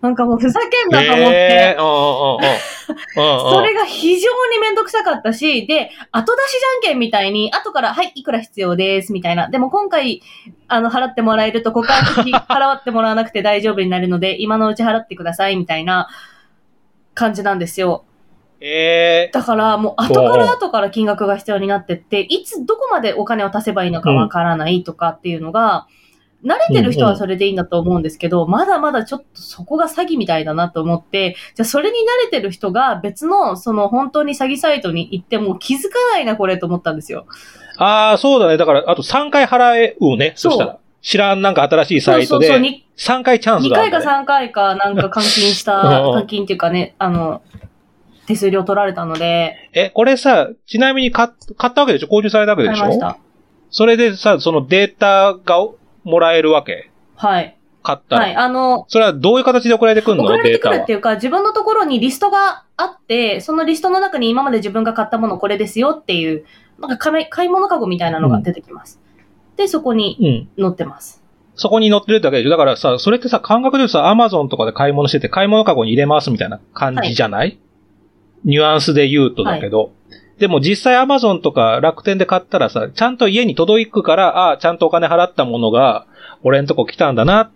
[0.05, 1.77] なんかもうふざけんなと思って。
[3.15, 9.49] それが非常にめんどくさかったし、で、後出しじゃんけんみたいに、後から、はい、いくら必要です、みたいな。
[9.49, 10.21] でも今回、
[10.69, 16.09] あの、払ってもらえると、ここから先払ってもらわなくて 大丈夫になるので、今のうち払ってください、みたいな
[17.15, 18.05] 感じなんですよ。
[18.61, 25.87] えだから、もう後から後から金額が必要になってって、いつ、どこまでお金を足せばいいのかわからないとかっていうのが、
[26.45, 37.27] 慣れてる人はそれでいいんだと思うんですけど、まだまだちょっとそこが詐欺みたいだなと思って、じゃあそれに慣れてる人が別の、その本当に詐欺サイトに行っても気づかないな、これと思ったんですよ。
[37.79, 38.57] ー、ああ、そうだね。
[38.57, 40.35] だから、あと3回払うね。
[40.37, 40.79] そしたら。
[41.01, 47.43] 知らんなんか新しいサイトそうそうそう、で、に3回チャンス2回かがあるんだね、3回かなんか換金した、 うん換金っていうかね、あの、
[48.27, 51.29] 手数料取られたので、え、これさ、ちなみに買っ
[51.59, 52.09] 買ったわけでしょ？
[52.09, 52.81] 購入されたわけでしょ？
[52.81, 53.19] 買いました。
[53.71, 55.59] それでさ、そのデータが
[56.05, 56.91] もらえるわけ？
[57.17, 57.57] はい。
[57.83, 58.23] 買ったら。
[58.23, 58.37] はい。
[58.37, 60.25] あの、それはどういう形で送られてくるの？
[60.25, 60.93] 送られてくるって。
[60.93, 66.45] いうか、自分のところにリストがあって、そのリストの中に今まで自分が買ったものこれですよっていう、
[66.79, 69.01] なんか買い買い物カゴみたいなのが出てきます。
[69.57, 70.65] で、そこにうん。
[70.65, 71.23] 載ってます。
[71.57, 77.61] そこに載ってるだけでしょだからさ、それってさ、感覚で言うとさ、アマゾンとかで買い物してて、買い物カゴに入れますみたいな感じじゃない、
[78.45, 79.93] ニュアンスで言うとだけど。
[80.39, 86.07] でも実際アマゾンとか楽天で買ったらさ、ちゃんと家に届くから、ああ、ちゃんとお金払ったものが、
[86.43, 87.51] 俺んとこ来たんだなっ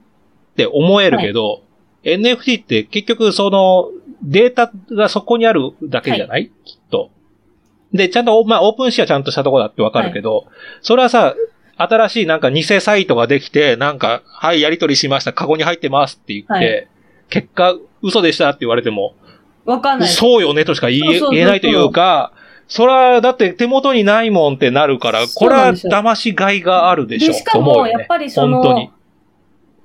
[0.56, 1.62] て思えるけど、
[2.04, 3.90] NFT って結局その
[4.22, 7.10] データがそこにあるだけじゃない、きっと。
[7.92, 10.46] で、ちゃんと、まあ、オープンシェアちゃんとしたとこだってわかるけど、
[10.82, 11.34] それはさ、
[11.76, 16.88] 新しいなんか偽サイトができて、なんか、はい、やり取りしました、カゴに入ってますって言って、はい。
[17.30, 19.14] 結果、嘘でしたって言われても、
[19.64, 20.08] わかんない。
[20.08, 22.32] そうよねとしか言えないというか、
[22.68, 27.32] それは、だって手元にないもんってなるから、これは騙しがいがあるでしょ。
[27.32, 28.00] で、しかも、と思うよね。
[28.00, 28.86] やっぱりそ本当に。
[28.86, 28.92] の、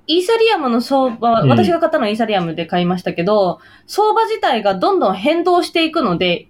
[0.08, 1.50] イーサリアムの相場、うん。
[1.50, 6.50] 私が買ったのはイーサリアムで買いましたけど、相場自体がどんどん変動していくので、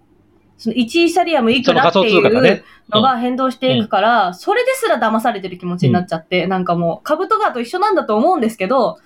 [0.58, 2.64] その1イーサリアムいくらっていう。
[2.90, 8.98] のが変動していくから、それですら騙されてる気持ちになっちゃって、なんかもう、株とかと一緒なんだと思うんですけど、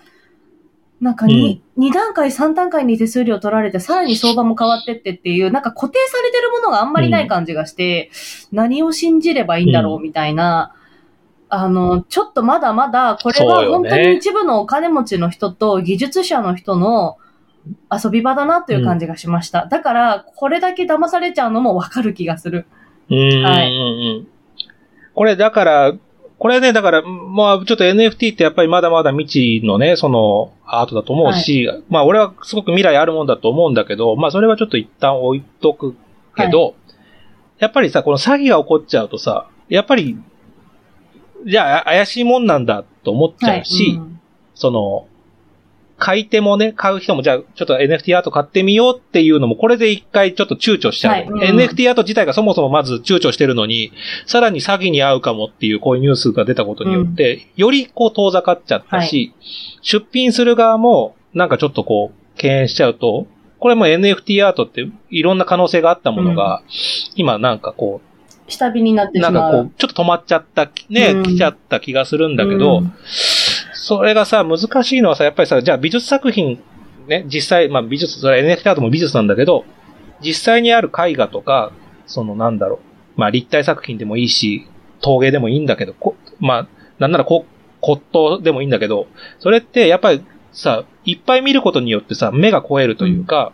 [0.99, 8.09] なんか 2,、二段階、3段階に手数料取られて、さらに相場も変わってってっていう、なんか固定されてるものがあんまりない感じがして、
[8.51, 10.73] 何を信じればいいんだろうみたいな、
[11.49, 17.17] あの、ちょっとまだまだ、これは本当に一部のお金持ちの人と技術者の人の
[17.91, 19.67] 遊び場だなという感じがしました。
[19.67, 22.65] だから、これだけ騙されちゃうのもわかる気がする。
[23.09, 23.67] うんうんうんはう
[24.23, 24.27] ん。
[25.13, 25.93] これだから、
[26.39, 35.95] これね、だから、まあちょっと NFT ってやっぱりまだまだ未知のね、そのアートだと思うし、まあ俺はすごく未来あるもんだと思うんだけど、まあそれはちょっと一旦置いとく
[36.35, 36.75] けど、
[37.57, 40.17] やっぱりさ、この詐欺が起こっちゃうとさ、やっぱり、
[41.45, 44.19] じゃあ怪しいもんなんだと思っちゃうし、うん。
[44.53, 45.07] その、
[45.97, 51.13] 買い手もね、買う人も、じゃあ、ちょっと NFT アート買ってみようっていうのも、これで一回ちょっと躊躇しちゃう。
[51.13, 51.25] はい。
[51.25, 51.39] うん。
[51.39, 53.91] NFT アート自体がそもそもまず躊躇してるのに、
[54.27, 59.33] さらに詐欺に遭うかもっていうこういうニュースが出たことによって、よりこう遠ざかっちゃったし、
[59.81, 63.25] 出品する側も、なんかちょっとこう、敬遠しちゃうと、
[63.59, 66.61] これも NFT アートっていろんな可能性があったものが、
[67.15, 68.01] 今なんかこ
[68.47, 69.31] 下火になってう、しまう。
[69.33, 71.23] なんかこう、ちょっと止まっちゃった、ね、うん。
[71.23, 72.93] 来ちゃった気がするんだけど、うん
[73.87, 76.61] それがさ、難しいのはさ、やっぱりさ、じゃあ美術作品、
[77.07, 79.63] ね、実際、まあ美術、それは NFT アートも美術なんだけど、
[80.19, 81.71] 実際にある絵画とか、
[82.05, 82.81] そのなんだろ
[83.15, 84.67] う、まあ立体作品でもいいし、
[84.99, 86.67] 陶芸でもいいんだけど、こまあ、
[86.99, 87.45] なんならこ
[87.79, 89.07] 骨董でもいいんだけど、
[89.39, 93.53] それってやっぱりさ、いっぱい見ることによってさ、目が超えるというか、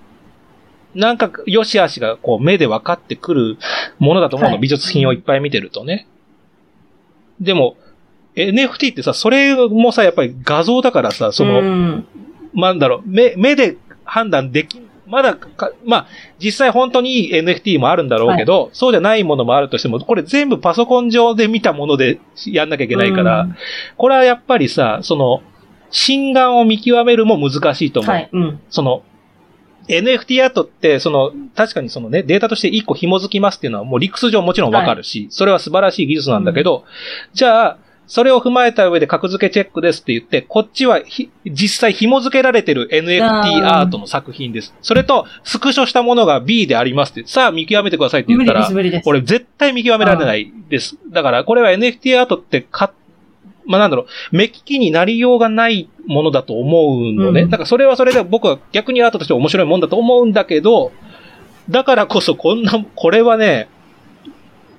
[0.96, 3.58] なんか、良し悪しがこう目で分かってくる
[4.00, 6.08] ものだと思うの、はい美術品をいっぱい見てるとね。
[7.40, 7.78] でも、
[8.36, 12.08] NFT ってさ、それもさ、やっぱり画像だからさ、その、うん
[12.56, 16.08] なんだろう、目、目で判断でき、まだか、まあ、
[16.40, 23.56] 実際本当にいい NFT もあるんだろうけど、そうじゃないものもあるとしても、これ全部パソコン上で見たものでやんなきゃいけないから、うん
[23.98, 25.42] これはやっぱりさ、その、
[25.90, 28.12] 心眼を見極めるも難しいと思う。
[28.12, 28.30] はい。
[28.32, 28.60] うん。
[28.70, 29.04] その、
[29.88, 36.86] NFT アートって、その、確かにそのね、データとして一個紐づきますっていうのはもう理屈上もちろんわかるし、それは素晴らしい技術なんだけど、
[37.34, 37.78] じゃあ、
[38.14, 43.24] それを踏まえた上で格付けチェックですって言って、こっちはひ実際紐付けられてる NFT
[43.66, 44.72] アートの作品です。
[44.84, 49.10] それと、スクショしたものが B でありますって、さあ見極めてくださいって言ったら無理です、、無理です。
[49.10, 50.96] 俺絶対見極められないです。
[51.10, 52.94] だから、これは NFT アートってか、
[53.66, 57.42] まあ、なんだろう、目利きになりようがないものだと思うのね。
[57.42, 60.92] うんだからそれはそれで僕は逆にアートとして面白いもんだと思うんだけど、
[61.68, 63.70] だからこそこんな、これはね、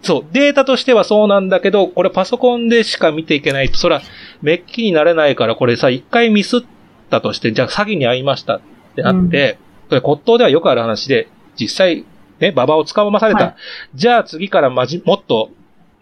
[0.05, 4.03] そう、データとしてはそうなんだけど、これパソコンでしか見ていけないと、それは、
[4.43, 6.61] メッキになれないから、これさ、一回ミスっ
[7.05, 8.61] ったとして、じゃあ詐欺に遭いましたっ
[8.97, 12.05] てなって、これ骨董ではよくある話で、実際、
[12.41, 13.45] ね、馬場を捕まされた。
[13.45, 13.55] はい。
[13.95, 15.51] じゃあ次からまじ、もっと、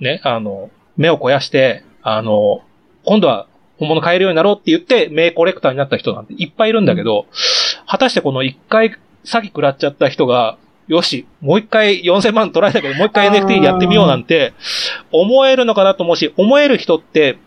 [0.01, 2.63] ね、あの、目を肥やして、あの、
[3.05, 3.47] 今度は
[3.79, 7.27] 本物買えるようになろうって言って、名コレクターになった人なんていっぱいいるんだけど、
[7.87, 10.57] 果たしてこの一回詐欺食らっちゃった人が、
[10.89, 14.53] よし、もう一回4000万取られたけど、もう一回 NFT やってみようなんて、
[15.11, 17.39] 思えるのかなと思うし、思える人って、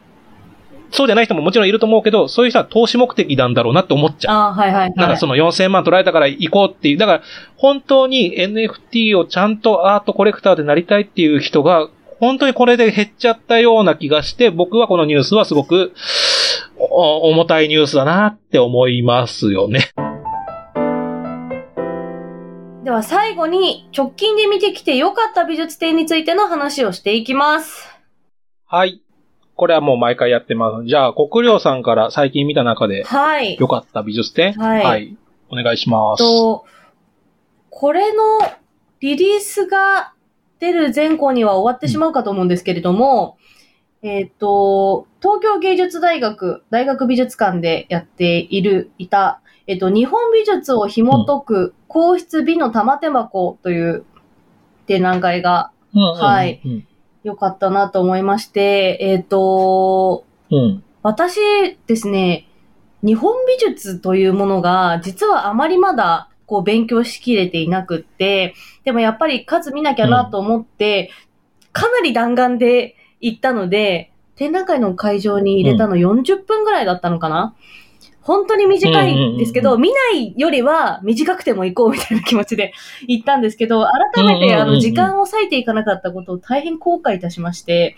[0.92, 4.36] そうじゃない人ももちろんいると思うけど、そういう人は投資目的なんだろうなって思っちゃう。
[4.36, 4.94] ああ、はいはいはい。
[4.96, 6.98] なんかその4000万取られたから行こうっていう。
[6.98, 7.22] だから、
[7.58, 15.94] 本当に NFT をちゃんとアートコレクターでなりたいっていう人が、本当にこれで減っちゃったような気がして、僕はこのニュースはすごく、
[16.78, 19.92] お重たいニュースだなって思いますよね。
[22.86, 27.90] では最後に直近で見てきて良かった美術展についての話をしていきます。
[28.68, 29.02] はい。
[29.56, 30.88] これはもう毎回やってます。
[30.88, 33.58] じゃあ、国領さんから最近見た中ではい。
[33.60, 34.54] 良かった美術展？
[34.54, 35.18] はい
[35.50, 36.20] お願いします。
[36.20, 36.66] と、
[37.72, 38.22] これの
[39.00, 40.14] リリースが
[40.60, 43.40] 出る前後には終わってしまうかと思うんですけれども、
[44.04, 54.06] えっ、と、東京芸術大学、大学美術館でやっている、いた、えっ、と、日本美術を紐解く、皇室美の玉手箱という
[54.86, 56.62] 展覧会がうんうんうんはい。
[57.24, 60.84] 良かったなと思いまして、えっ、と、うん。
[61.02, 61.40] 私
[61.88, 62.48] ですね、
[63.04, 71.12] 日本美術というものが実はあまりまだこう勉強しきれていなくって、でもやっぱり数見なきゃなと思って、
[71.72, 77.56] かなり弾丸で行ったので、展覧会の会場に入れたの40分ぐらいだったのかな、
[78.26, 82.74] 本当に短いんですけど、うん見ないよりは短くても行こうみたいな気持ちで
[83.08, 83.86] 行ったんですけど、
[84.16, 84.74] 改めてあうんうんうんうん。
[84.76, 87.96] の時間を割いていかなかったことを大変後悔いたしまして、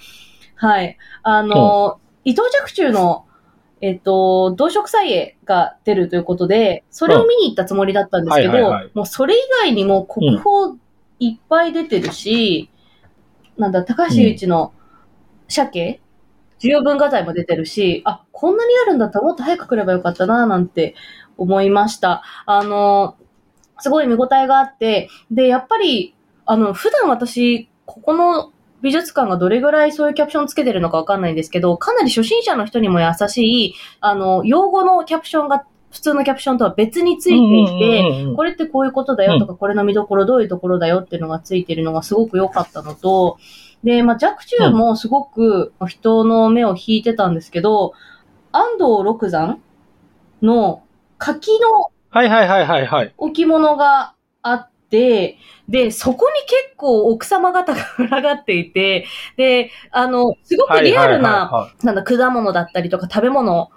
[0.55, 0.97] はい。
[1.23, 3.25] あの、伊藤若冲の、
[3.79, 10.75] えっと、同色彩絵が出るということで、それを見に行ったつもりだったんですけど、もうそれ以外にも国宝
[11.19, 12.69] いっぱい出てるし、
[13.57, 14.73] なんだ、高橋由一の
[15.47, 16.01] 鮭
[16.59, 20.95] 重要文化財も出てるし、あ、こんなにあるんだったらもっと早く来ればよかったな、なんて
[21.37, 22.23] 思いました。
[22.45, 23.15] あの、
[23.79, 26.15] すごい見応えがあって、で、やっぱり、
[26.45, 43.37] あの、普段私、ここの美術館がどれぐらいそういうキャプションつけてるのかわかんないんですけど、かなり初心者の人にも優しい、あの、用語のキャプションが普通のキャプションとは別についていて、うんうんうんうんこれってこういうことだよとか、これの見どころどういうところだよっていうのがついてるのがすごく良かったのと、
[43.87, 47.93] で、まあ、若冲もすごく人の目を引いてたんですけど、
[48.51, 49.61] 安藤六山
[50.41, 50.83] の
[51.17, 53.13] 柿のはいはいはいはいはい。
[53.17, 55.37] 置物があって、
[55.69, 59.05] で、そこに結構奥様方が群がっていて、
[59.37, 63.69] で、あの、すごくリアルな、なんだ、果物だったりとか食べ物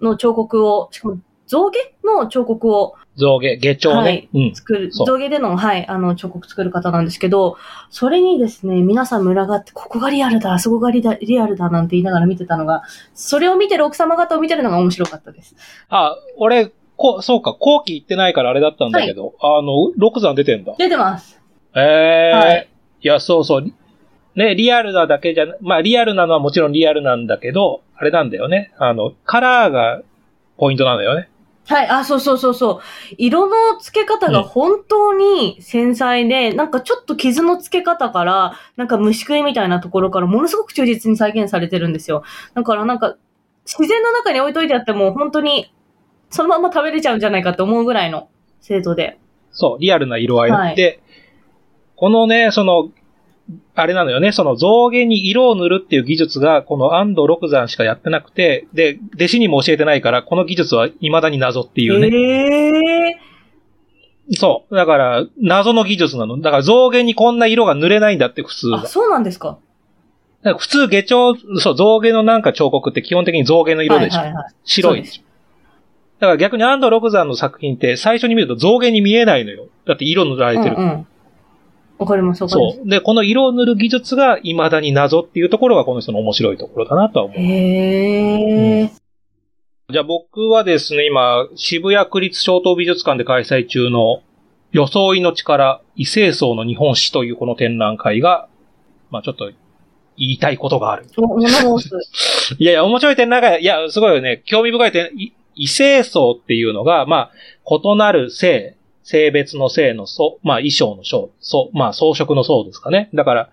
[0.00, 1.18] の彫刻を、しかも
[1.52, 3.96] 象牙の彫刻を象牙、下長ね。
[3.96, 4.54] はいうん。
[4.54, 7.58] 作る、象牙での、はい、あの、彫刻作る方なんですけど、
[7.90, 12.82] それにですね、皆さん群がって、ここがリアルだ、あそこがリアリアルだ、なんて言いながら見てたのが、
[13.14, 15.54] それを見てる奥様方を見てるのが面白かったです。
[15.90, 20.74] あ、俺、こう、そうか、後期行ってないからあれだったんだけど、あの、六山出てんだ。
[20.78, 21.38] 出てます。
[21.76, 22.38] ええー。
[22.38, 22.68] はい
[23.04, 23.66] いや、そうそう。
[24.36, 28.72] ね、リアルなだけじゃな、まあ、リアルなのはもちろんリアルなんだけど、あれなんだよね。
[28.78, 30.02] あの、カラーが
[30.56, 31.28] ポイントなんだよね。
[31.66, 33.14] はい、あ、そうそうそうそう。
[33.18, 42.24] 色の付け方が本当に繊細で、なんかちょっと傷の付け方から、なんか虫食いみたいなところからものすごく忠実に再現されてるんですよ。
[42.54, 43.16] だからなんか、
[43.64, 45.72] 自然の中に置いといてあっても本当に、
[46.30, 48.28] そのまま食べれちゃうんじゃないかって思うぐらいの
[48.60, 49.18] 精度で。
[49.52, 50.50] そう、リアルな色合い。
[50.50, 51.00] はいで、
[51.94, 52.90] このね、その、
[53.74, 62.08] あれなのよね、その象牙に色を塗るっていう技術が、この安藤六山しかやってなくて、で、弟子にも教えてないから、この技術は未だに謎っていうね。
[62.08, 63.20] へえ
[64.34, 64.74] そう。
[64.74, 66.40] だから、謎の技術なの。
[66.40, 68.86] だから象牙にこんな色が塗れないんだって、普通はあ、。
[68.86, 69.58] そうなんですか。
[70.42, 74.18] だから普通、下長、そう、象牙のなんか彫刻って基本的に象牙の色でしょ。
[74.18, 74.54] はいはいはい。
[74.64, 75.22] 白いでしょ。
[76.20, 79.66] だから逆に安藤六山の作品って最初に見ると象牙に見えないのよ。
[79.86, 80.76] だって色塗られてる。
[80.78, 81.06] うんうん。
[81.98, 82.76] わかります、わかります。
[82.78, 82.88] そう。
[82.88, 87.38] で、この色を塗る技術が未だに謎っていうところがこの人の面白いところだなとは思う。
[87.38, 88.90] へえ、
[89.90, 94.22] じゃあ僕はですね、今、渋谷区立小東美術館で開催中の
[94.72, 98.48] 装いの力、異性層の日本史というこの展覧会が、
[99.10, 99.50] まあちょっと
[100.16, 101.04] 言いたいことがある。
[102.58, 104.42] いやいや、面白い展覧会、いや、すごいよね。
[104.46, 107.32] 興味深い点、い異性層っていうのが、まあ、
[107.66, 113.10] 異なる性、性別の性の層、まあ、衣装の層、層、まあ、装飾の層ですかね。
[113.14, 113.50] だから、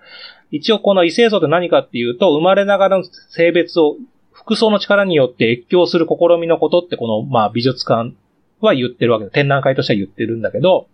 [0.52, 3.98] 一応この異性層って何かっていうと、生まれながらの性別を
[4.32, 8.14] 服装の力によって越境する試みのことってこの、まあ美術館
[8.62, 9.32] は言ってるわけだ。
[9.32, 10.88] 展覧会としては言ってるんだけど、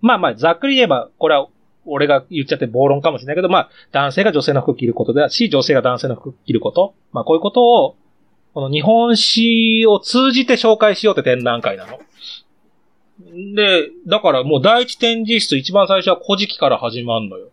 [0.00, 1.48] まあまあざっくり言えば、これは
[1.84, 6.94] 俺が言っちゃって暴論かもしれないけど、まあ男性が女性の服着ることだし、女性が男性の服着ること。
[7.12, 7.96] まあこういうことを、
[8.54, 12.00] この日本史を通じて紹介しようって展覧会なの。
[13.54, 17.48] で、だからもう第一展示室一番最初は古事記から始まるのよ。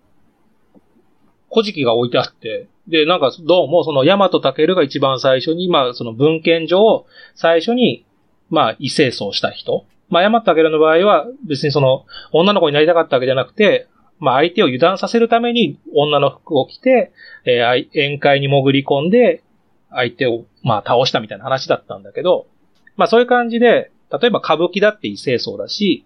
[1.52, 7.06] 古事記が置いてあって、で、なんかどうもその大和武が一番最初に、まあその文献上、
[7.36, 8.06] 最初に、
[8.50, 9.86] まあ異性層した人。
[10.10, 13.88] まあ大和武の場合は別にその女の子になりたかったわけじゃなくて、
[14.20, 17.12] まあ相手を油断させるために女の服を着て、
[17.46, 19.42] えー、宴会に潜り込んで、
[19.90, 22.48] 相手をまあ倒したみたいな話だったんだけど、
[22.98, 26.06] まあそういう感じで、例えば歌舞伎だって異性層だし、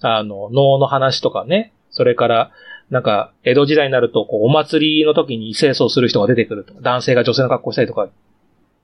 [0.00, 2.50] あの、能の話とかね、それから、
[2.90, 8.08] なんか、江戸時代になると、こう、お祭りの時に異性層する人が出てくるとか、男性が女性の格好したりとか、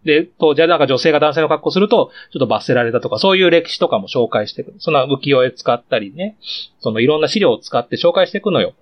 [0.04, 4.74] で、当時はなんか女性が男性の格好すると、ちょっと罰せられたとか、そういう歴史とかも紹介していく。
[4.78, 6.38] そんな浮世絵使ったりね、
[6.80, 8.72] そのいろんな資料を使って紹介していくのよ。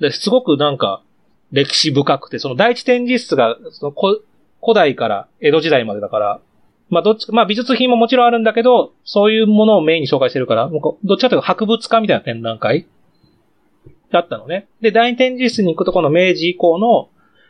[0.00, 1.02] で、すごくなんか、
[1.52, 6.40] 歴史深くて、その第一展示室が、その古代から江戸時代までだから、
[6.88, 12.86] まあどっち、まあ美術品ももちろんあるんだけど、そういうものをメインに紹介してるから、もうどっちかというと博物館みたいな展覧会
[14.12, 14.68] だったのね。
[14.80, 17.08] で、第二展示室に行くとこの明治以降の、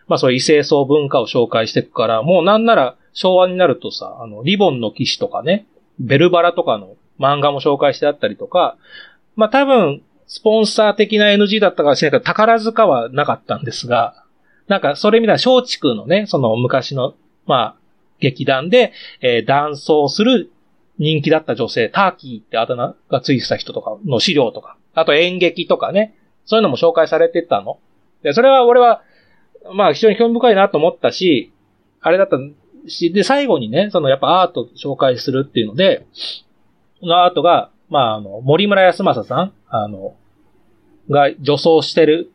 [0.09, 5.67] まあそういう異性層文化を紹介していくから、もうなんなら昭和になるとさ、あの、リボンの騎士とかね、
[5.99, 8.77] ベルバラとかの漫画も紹介してあったりとか、
[9.35, 14.25] まあ多分、スポンサー的な NG だったかもしれないけど、宝塚はなかったんですが、
[14.67, 17.15] なんかそれみたいな松竹のね、その昔の、
[17.47, 17.86] まあ、
[18.21, 20.51] 劇団で、えー、ダンスをする
[20.99, 27.79] 人気だった女性、ターキーってあだ名がついてた人とかの資料とか、あと演劇とかね、そういうのも紹介されてたの。
[28.23, 29.03] で、それは俺は、
[29.75, 31.53] まあ非常に興味深いなと思ったし、
[32.01, 32.37] あれだった
[32.89, 36.07] し、で、最後にね、そのやっぱアート紹介するっていうので、
[37.01, 40.15] そのアートが、まああの、森村康正さん、あの、
[41.11, 42.33] が女装してる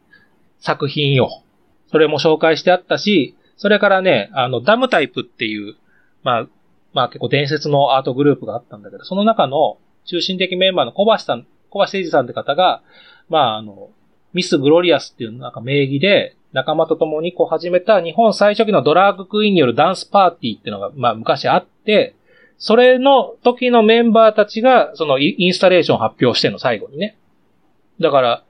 [0.60, 1.44] 作品よ。
[1.90, 5.76] それも紹介してあったし、それからね、あの、ダムタイプっていう、
[6.24, 6.48] まあ、
[6.94, 12.82] まあ結構伝説のアートグループがあったんだけど、その中の中心的メンバーの小橋さん、小橋誠二さんって方が、
[13.30, 13.92] まああの、
[14.34, 22.16] ミス・グロリアスっていうなんか名義で、仲間と共にこう始めた日本最初期のドラッグクイーンによるダンスパーティーっていうのが、まあ昔あって、
[22.58, 27.16] それの時のメンバーたちが、そのインスタレーション発表しての、最後にね。
[28.00, 28.44] だから、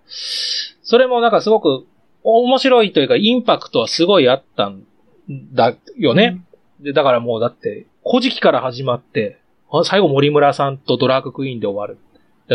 [0.84, 1.86] それもなんかすごく
[2.24, 4.86] 面白いというか、インパクトはすごいあったん
[5.54, 6.42] だよね。
[6.80, 9.40] うん、で、だからもうだって、古事記から始まって、
[9.86, 11.98] 最後森村さんとドラッグクイーンで終わる。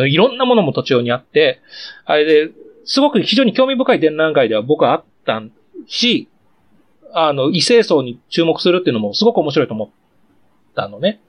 [0.09, 1.61] いろんなものも途中にあって、
[2.05, 2.53] あれで、
[2.85, 5.43] すごく非常に興味深い展覧会では僕はあった
[5.87, 6.29] し、
[7.13, 9.89] あの、異性層に注目するっていうのもすごく面白いと思っ
[10.75, 11.21] たのね。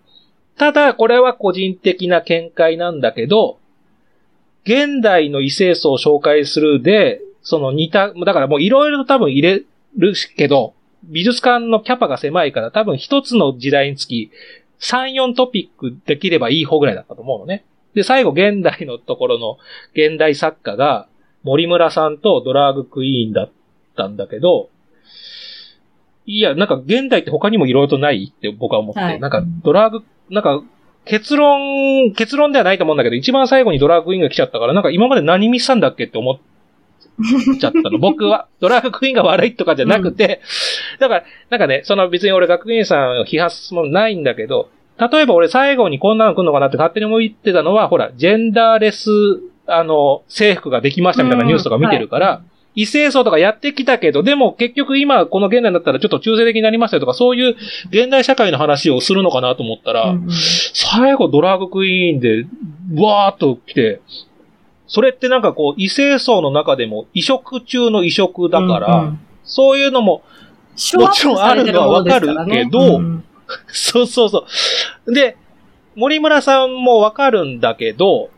[0.57, 3.59] ただ、これは個人的な見解なんだけど、
[4.65, 9.63] 現代の異性層を紹介するで、その似た、だからもういろいろと多分入れ
[9.97, 10.73] るけど、
[11.07, 14.31] 美術館のキャパが狭いから多分一つの時代につき
[14.79, 17.65] 3、4トピックできればいい方ぐらいだったと思うのね。
[17.93, 19.57] で、最後現代のところの
[19.93, 21.07] 現代作家が
[21.43, 23.51] 森村さんとドラッグクイーンだっ
[23.95, 24.69] たんだけど、
[26.25, 30.61] いや、なんか現代って他にもいろいろとないって僕は思って、はい、なんかドラッグ、なんか
[31.05, 36.56] 結論、結論ではないと思うんだけど、一番最後にドラッグクイーンが来ちゃったから、なんか今まで何見したんだっけって思って、
[37.59, 37.97] ちゃったの。
[37.99, 40.41] 僕は、ドラッグクイーンが悪いとかじゃなくて、
[40.95, 49.09] うん、だから、なんかね、その別に俺学芸員さんを批判すもないんだけど、例えば俺最後にこんなの来るのかなって勝手に思ってたのは、ほら、ジェンダーレス、
[49.67, 52.57] あの、制服ができましたみたいなニュースとか見てるから、はい。
[52.77, 57.55] 異性層とかやってきたけど、でも結局今この現代だったらちょっと中性的になりましたよとか、そういう
[57.89, 60.29] 現代社会の話をするのかなと思ったら、うん、
[60.75, 62.45] 最後ドラッグクイーンで、
[63.01, 63.99] わーっと来て、
[64.87, 70.23] それってなんかこう、異性層の中でも移植中の移植だから、うんうん、そういうのも、
[70.93, 73.23] もちろんあるのはわかるけど、うん、
[73.67, 74.45] そうそうそ
[75.05, 75.13] う。
[75.13, 75.37] で、
[75.95, 78.29] 森村さんもわかるんだけど、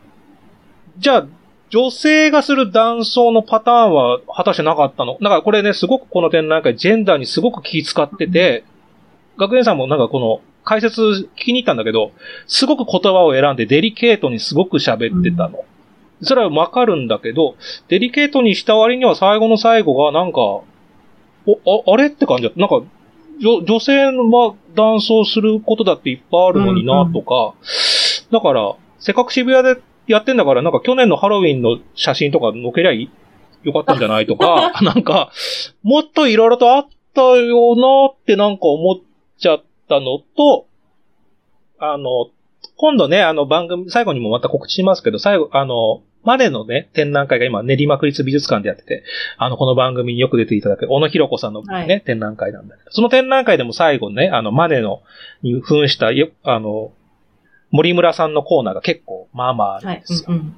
[0.98, 1.26] じゃあ、
[1.68, 5.18] 女性がする男装のパターンは果たしてなかったの？
[5.20, 8.64] だからこれね、すごくこの展覧会、ジェンダーにすごく気使ってて、
[9.38, 12.10] 学園さんもなんかこの解説聞きに行ったんだけど、
[12.48, 15.64] すごく言葉を選んでデリケートにすごく喋ってたの。
[16.22, 17.56] それはわかるんだけど、
[17.88, 20.64] デリケートにした割には最後の最後がなんか、お、
[21.66, 22.50] あ、あれって感じだ。
[22.50, 22.60] った。
[22.60, 22.82] なんか、
[23.40, 27.54] 女女性は男装することだっていっぱいあるのになとか、うんうん、
[28.32, 33.10] だから、せっかく渋谷でやってんだから、なんか去年のハロウィンの写真とか載けりゃい
[33.62, 34.26] よかったんじゃない？
[34.26, 35.30] とか、 なんか、
[35.82, 38.96] もっといろいろとあったよなってなんか思っ
[39.38, 40.68] ちゃっったのと、
[41.80, 42.28] あの、
[42.76, 49.04] 今度ね、あの番組、最後にもまた告知しますけど、最後、あの、マネのね、展覧会が今、練馬区立美術館でやってて、
[49.38, 55.02] あの、この番組によく出ていただく、小野博子さんのね、はい展覧会なんだけど、その展覧会でも最後ね、あの、マネの、
[55.42, 56.92] に扮した、よあの、
[57.70, 60.06] 森村さんのコーナーが結構、まあまああるはいんで。
[60.06, 60.24] すよ。
[60.28, 60.56] うんうん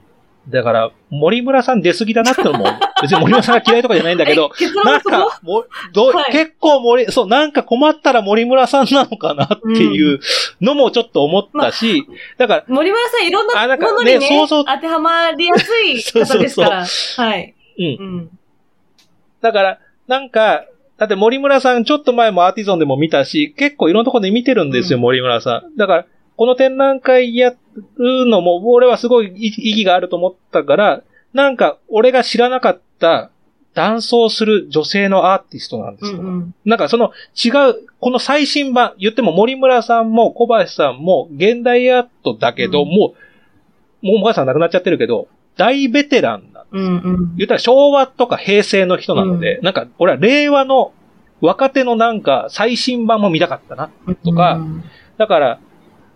[0.48, 2.64] だから、森村さん出過ぎだなってのも、
[3.00, 4.50] 別に森村さんが嫌いとかじゃないんだけど
[4.84, 10.20] なんか、もどうはい結構森、そう、なんか困ったら森村さんなのかなっていう
[10.60, 12.06] のもちょっと思ったし、
[12.38, 16.86] だから、森村さんいろんあなものにね、想像当てはまりやすい方ですから。
[17.16, 17.54] はい。
[17.78, 17.84] うん。
[17.84, 17.88] う
[18.20, 18.30] ん。
[19.40, 19.78] だから、
[20.08, 20.64] なんか、
[20.98, 25.76] だって森村さんちょっと前もアーティゾンでも見たし、結構いろんなところで見てるんですよ、うん森村さん。
[25.76, 26.06] だから、
[26.42, 33.30] この展覧会やるのも、俺はすごい意意義があると思ったから、なんか、俺が知らなかった、
[33.74, 36.18] 男装する女性のアーティストなんですよ。
[36.18, 36.54] うんうん。
[36.64, 43.14] なんかその違う、この最新版、言っても森村さんも小林さんも現代アートだけど、うんも
[44.02, 46.64] う、もう小林さん亡くなっちゃってるけど、大ベテランな。
[46.72, 47.36] うんうん。
[47.36, 50.92] 言ったら昭和とか平成の人なので、なんか俺は令和の
[51.40, 53.92] 若手のなんか最新版も見たかったな。
[54.24, 54.82] とかうん
[55.18, 55.60] だから、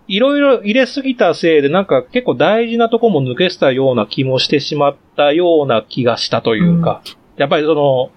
[0.09, 7.03] いろいろ入れすぎたせいでなんか結構大事なとこも抜けしたような気もしてしまったような気がしたというか、
[7.37, 8.11] やっぱりその、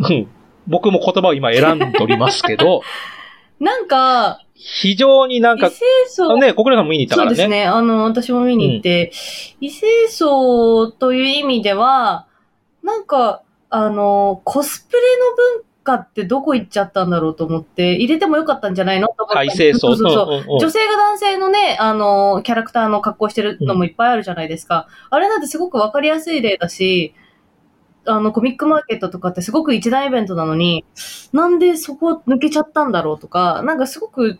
[0.00, 0.28] うん。
[0.66, 2.82] 僕も言葉を今選んでおりますけど、
[3.60, 7.36] なんか、非常になんか、異性層、ね、国連さんも見に行ったからね。
[7.36, 7.66] そうですね。
[7.66, 9.12] あの、私も見に行って、
[9.60, 12.26] 異性層という意味では、
[12.82, 19.78] なんか、あの、コスプレの文化ってどこ行っちゃったんだろうと思って、入れてもよかったんじゃないのと思ったハイ清掃。
[19.78, 20.26] そうそうそう。
[20.26, 24.88] うんうんうん女性が男性のね、あの、キャラクターの格好してるのもいっぱいあるじゃないですか。
[25.10, 27.14] あれなんてすごくわかりやすい例だし、
[28.06, 30.84] あの、コミックマーケットとかってすごく一大イベントなのに、
[31.32, 34.38] なんでそこ抜けちゃったんだろうとか、なんかすごく、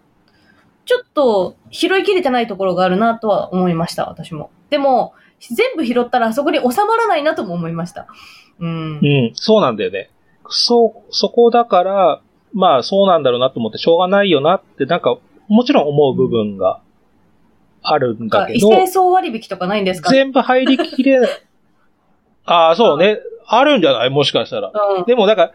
[0.86, 4.51] ちょっと拾いきれてないところがあるなとは思いました、私も。
[4.70, 8.07] でも、全部拾ったらあそこに収まらないなとも思いました。
[8.61, 8.99] うん。
[8.99, 10.11] うん、そうなんだよね。
[10.49, 12.20] そう、そこだから、
[12.53, 15.16] まあそうなんだろうなと思ってしょうがないよなって、なんか、
[15.49, 16.80] もちろん思う部分が
[17.82, 20.11] あるんだけど、異性層割引とかないんですか？
[20.11, 21.30] 全部入りきれない。
[22.47, 23.18] ああ、そうね。
[23.47, 24.11] あるんじゃない？
[24.11, 24.70] もしかしたら。
[24.99, 25.05] うん。
[25.05, 25.53] でも、だから、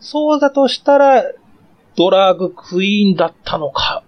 [0.00, 1.22] そうだとしたら、
[1.96, 4.02] ドラッグクイーンだったのか、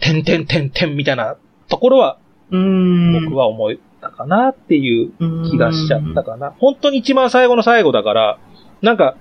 [0.00, 1.36] てんてんてんてんみたいな
[1.68, 2.18] ところは、
[2.50, 3.24] うん。
[3.24, 6.54] 僕は思ったかなっていううん気がしちゃったかな。
[6.58, 8.38] 本当に一番最後の最後だから、
[8.82, 9.16] なんか、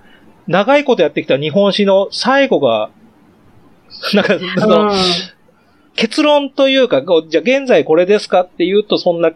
[0.49, 2.89] 長いことやってきた日本史の最後が、
[4.13, 4.91] なんか、その、
[5.95, 9.31] 結論というか、こうじゃあ現在これですかっていうとそんな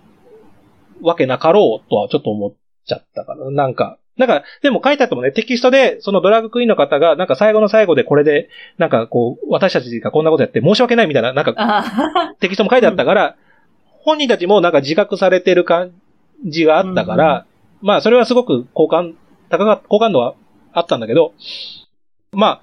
[1.02, 2.54] わけなかろうとはちょっと思っ
[2.86, 13.36] ちゃったから、なんか、なんか、でも書いてあってもね、テキストで、そのドラッグクイーンの方が、なんか最後の最後でこれで、なんかこう、私たちがこんなことやって申し訳ないみたいな、なんかあテキストも書いてあったから、
[14.04, 15.92] 本人たちもなんか自覚されてる感
[16.46, 17.46] じがあったから、
[17.82, 19.16] まあそれはすごく好感、
[19.50, 20.36] 高か、好感度は
[20.74, 21.34] あったんだけど、
[22.32, 22.62] まあ、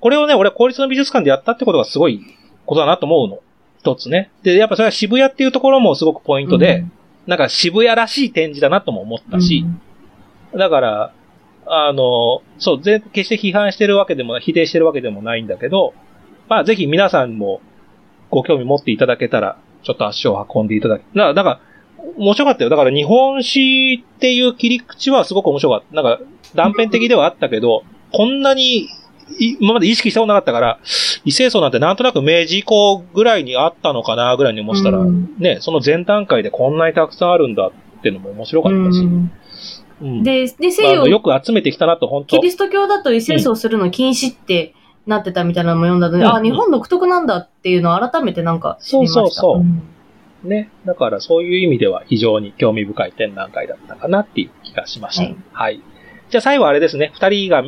[0.00, 2.20] これをね、俺は公立の美術館でやったってことがすごい
[2.66, 3.40] ことだなと思うの。
[3.78, 4.30] 一つね。
[4.42, 6.84] で、やっぱそれは渋谷っていうところもすごくポイントで、
[7.26, 9.64] なんか渋谷らしい展示だなとも思ったし、
[10.56, 11.14] だから、
[11.66, 15.94] あの、そう、全、決して批判してるわけでも、否定してるわけでもないんだけど、
[16.48, 17.60] まあぜひ皆さんも
[18.30, 21.60] ご興味持っていただけたら、ちょっと足を運んでいただき、だから、だから
[22.16, 22.70] 面白かったよ。
[22.70, 26.02] だから日本史っていう切り口はすごく面白かった。
[26.02, 28.88] なんか断片的ではあったけど、こんなに
[29.38, 30.78] い今まで意識したことなかったから、
[31.24, 35.34] 異性層なんてなんとなく明治以降ぐらいにあったのかなぐらいに思ってたら、うん。
[35.38, 39.32] ね、その前段階でこんなにたくさんあるんだっていうのも面白かったし、うん。
[40.00, 40.22] うん。
[40.22, 42.36] で、で、まあ西洋あの、よく集めてきたなと、本当。
[42.36, 44.74] キリスト教だと異性層するの禁止って
[45.06, 46.34] なってたみたいなのも読んだので、うん。
[46.34, 49.20] あ、日本独特なんだっていうのを改めてなんか知りました。
[49.20, 49.60] そうそうそう。
[49.60, 50.48] うん。
[50.48, 50.70] ね。
[50.84, 55.22] だからそういう意味では非常に興味深い展覧会だったかなっていう気がしました。
[55.22, 55.82] ははいい。
[56.32, 57.12] じゃあ最後あれですね。
[57.14, 57.62] 二人が、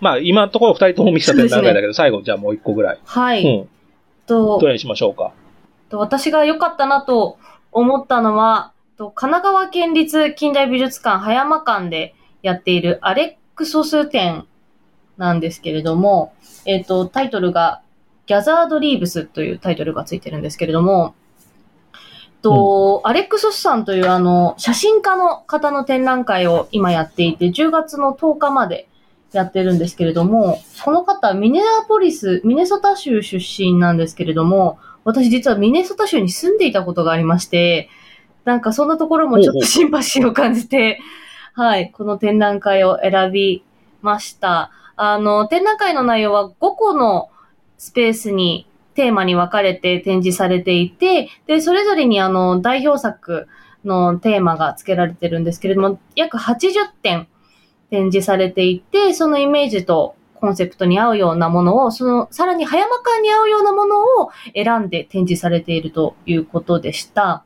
[0.00, 2.98] まあ今のところ二人とも見せた展覧会だけど、最後じゃあもう一個ぐらい。
[3.02, 3.42] はい。
[3.42, 3.68] うん。
[4.26, 5.32] とどれにしましょうか？
[5.88, 7.38] と私が良かったなと
[7.72, 14.46] 思ったのは、と神奈川県立近代美術館葉山館でやっているアレックソス展
[15.16, 16.34] なんですけれども、
[16.66, 17.80] えっ、と、タイトルが
[18.26, 21.14] ギャザードリーブスというタイトルがついてるんですけれども、
[22.44, 28.86] と、アレックソスさんというあの、写真家の方の展覧会を今やっていて、10月の10日まで
[29.32, 37.88] やってるんですけれども、この方、ミネアポリス、ミネソタ州出身なんですけれども、私実はミネソタ州に住んでいたことがありまして、
[38.44, 41.00] なんかそんなところもちょっとシンパシーを感じて、
[41.54, 43.64] はい、この展覧会を選び
[44.02, 44.70] ました。
[44.96, 47.30] あの、展覧会の内容は5個の
[47.78, 53.48] スペースにテーマに分かれて展示されていて、で、それぞれにあの、代表作
[53.84, 57.28] のテーマが付けられてるんですけれども、約80点
[57.90, 67.44] 展示されていて、そのイメージとコンセプトに合うようなものを、その、さらに葉山館に合うようなものを選んで展示されているということでした。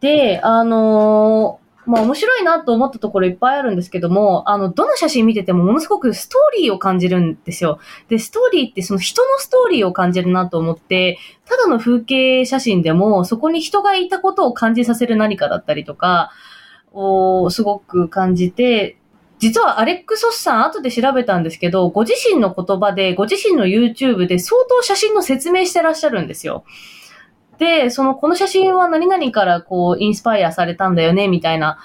[0.00, 1.59] で、あの
[1.90, 7.80] まあ面白いなと思ったところいっぱいあるんですけども、あの、どの写真見ててもものすごくストーリーを感じるんですよ。
[8.08, 16.30] で、ストーリーってその人のストーリーを感じるなと思って、ただの風景写真でもそこに人がいたことを感じさせる何かだったりとか、
[16.92, 18.96] をすごく感じて、
[19.38, 26.64] 実はアレックソスさん後で調べたんですけど、ご自身の言葉で、ご自身の YouTube で相当写真の説明してらっしゃるんですよ。
[27.60, 31.78] で、その、この写真は何々からこう、インスパイアされたんだよね、みたいな、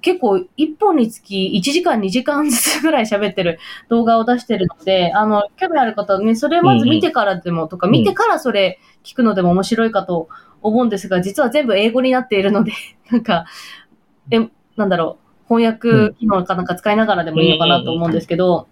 [0.00, 10.28] 結構一本につき1時間2時間ずつぐらい喋ってる動画を出してるので、あの、興味ある方はね、それまず見てからでもとか、見てからそれ聞くのでも面白いかと
[10.62, 12.72] 思うんですが、実は全部英語になっているので、
[13.12, 13.44] なんか、
[14.32, 15.18] え、なんだろ
[15.48, 18.66] う、翻訳機能かなんか使いながらでもいいのかなと思うんですけど、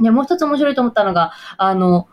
[0.00, 2.06] で、もう一つ面白いと思ったのが、あの、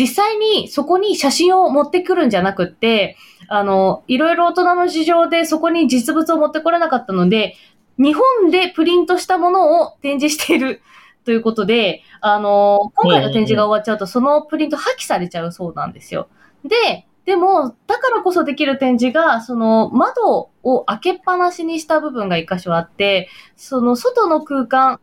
[0.00, 7.54] 実際にそこに写真を持ってくるんじゃなくって、あの、いろいろ大人の事情でそこに実物を持ってこれなかったので、
[7.98, 10.80] 日本でプリントしたものを展示している
[11.26, 16.28] ということで、あの、今回の展示が終わっちゃうと、そのプリント破棄されちゃうそうなんですよ。
[16.64, 24.98] で、でも、だからこそできる展示が、その窓を開けっぱなしにした部分が一箇所あって、その外の空間。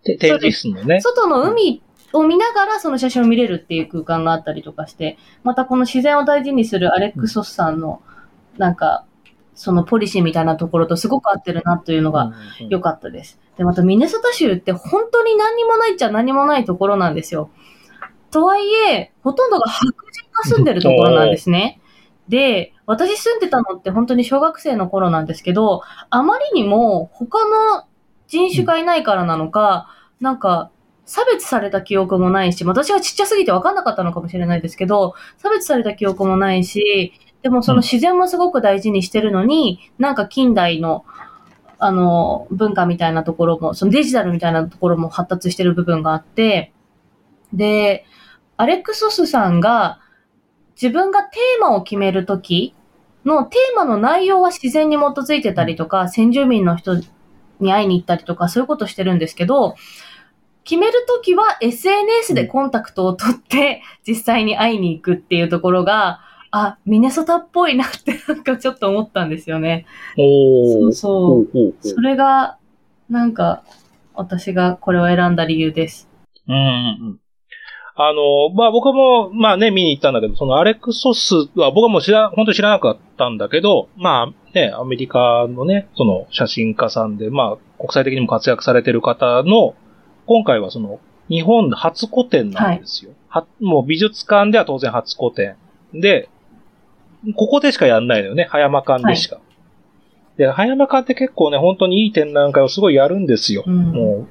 [1.01, 1.83] 外の海
[2.18, 8.01] を見ながらその写真を見れるっていう空間があったりとかして、またこの自然を大事にするアレックソスさんの、
[8.57, 9.05] なんか、
[9.55, 12.32] そのポリシーみたいなところとすごく合ってるなというのが
[12.70, 13.39] 良かったです。
[13.57, 17.49] で、またミネソタ州って本当に何にもないっちゃ何もないところなんですよ。
[18.30, 21.82] とはいえ、ほとんどが白人が住んでるところなんですね。
[22.30, 27.86] で、私住んでたのって本当に小学生の頃なんですけど、あまりにも他の
[28.28, 29.88] 人種がいないからなのか、
[30.20, 30.70] なんか
[31.08, 41.05] 差別された記憶もないし、私はちっちゃすぎて分かんなかったのかもしれないですけど、差別された記憶もないし、でもその自然もすごく大事にしてるのに、うん、なんか近代の、
[41.80, 46.74] あの、文化みたいなところも、そのデジタルみたいなところも発達してる部分があって、
[47.53, 48.05] で、
[48.58, 50.01] アレックソスさんが
[50.76, 52.76] 自分がテーマを決めるとき
[53.24, 56.95] のテーマの内容は自然に基づいてたりとか、先住民の人
[57.60, 59.76] に会いに行ったりとか、そういうことしてるんですけど、
[60.68, 66.20] 決めるときは SNS でコンタクトを取って実際に会いに行くっていうところが、
[66.51, 69.86] あ、ミネソタっぽいなって なんかちょっと思ったんですよね。
[70.18, 71.76] そうそう。
[71.82, 72.57] それが、
[73.09, 73.63] なんか、
[74.13, 76.09] 私がこれを選んだ理由です。
[76.49, 77.20] うん。
[77.95, 89.76] あの、まあ僕も、まあね、見に行ったんだけど、そのアレクソスは僕はもう知ら、本当に知らなかったんだけど、まあね、アメリカのね、その写真家さんで、まあ国際的にも活躍されてる方の、
[90.28, 90.99] 今回はその、
[91.30, 93.11] 日本初古典なんですよ。
[93.28, 95.55] はい、もう美術館では当然初古典。
[95.93, 96.30] で、
[97.36, 98.47] ここでしかやんないのよね。
[98.49, 99.38] 葉山館でしか。
[99.38, 99.41] は
[100.36, 103.63] い、で、葉山館って結構ね、本当にいい展覧会をすごいやるんですよ。
[103.65, 104.28] うん、も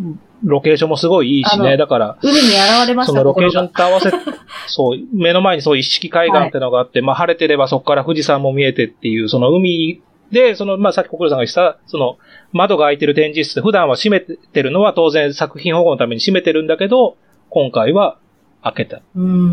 [0.00, 1.76] う、ロケーションもすごいいいしね。
[1.76, 4.10] だから、海に現れましたそのロケーションと合わせ、
[4.66, 10.02] そう、目の前にそう一式海岸ってのがあって、はい、まあ晴れてればそこから富士山も見えてっていう、その海
[10.32, 12.18] で、その、まあ、さっき国領さんが言った、その、
[12.52, 17.16] 窓が開いてる展示室で普段は閉めてるのは当然作品保護のために閉めてるんだけど、
[17.50, 18.18] 今回は
[18.62, 19.02] 開けた。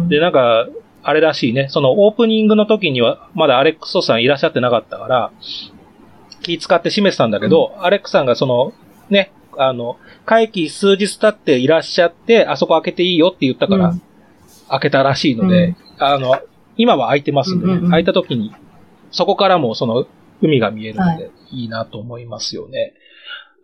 [0.08, 0.68] で、なんか、
[1.04, 5.32] あれらしいね、そのオープニングの時にはまだアレックスソさんいらっしゃってなかったから、
[6.42, 8.74] 気使って閉めてたんだけど、うん、アレックさんがその、
[9.10, 13.94] ね、あの、会期数日経っていらっしゃって、あそこ開けていいよって言ったから、
[14.70, 16.40] 開けたらしいので、うん、あの、
[16.78, 18.54] 今は開いてますんで、ね、うんうんうん、開いた時に、
[19.12, 20.06] そこからもその
[20.42, 22.94] 海が見えるので、いいなと思いますよね。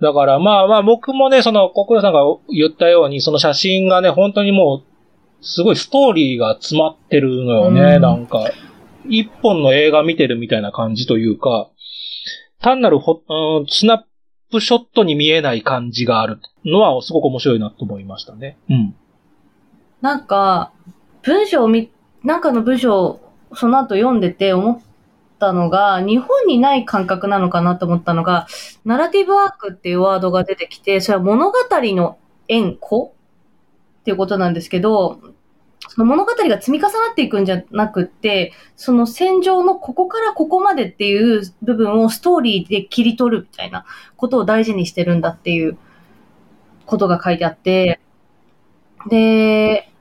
[0.02, 8.50] だからまあまあ僕もね、その、国領さんが言ったように、その写真がね、本当にもう、すごいストーリーが詰まってるのよね、うん、なんか。
[9.08, 11.70] 一本の映画見てるみたいな感じというか、
[12.60, 18.58] 単なるほ、うん、スナップショットに見えない感じがあるのはすごく面白いなと思いましたね。
[18.70, 18.96] うん。
[20.02, 20.72] なんか、
[21.22, 21.92] 文章を見、
[22.24, 24.82] なんかの文章をその後読んでて思っっ
[25.40, 28.48] たのが、日本にない感覚なのかなと思ったのが、
[28.86, 32.18] ナラティブワークっていうワードが出てきて、それは物語の
[32.48, 33.14] 円弧
[34.02, 35.20] っていうことなんですけど、
[35.88, 43.86] その物語が積み重なっていくんじゃなくって、その戦場のここからここまでっていう部分をストーリーで切り取るみたいな
[44.18, 45.78] ことを大事にしてるんだっていう
[46.86, 48.00] ことが書いてあって、
[49.10, 49.92] で、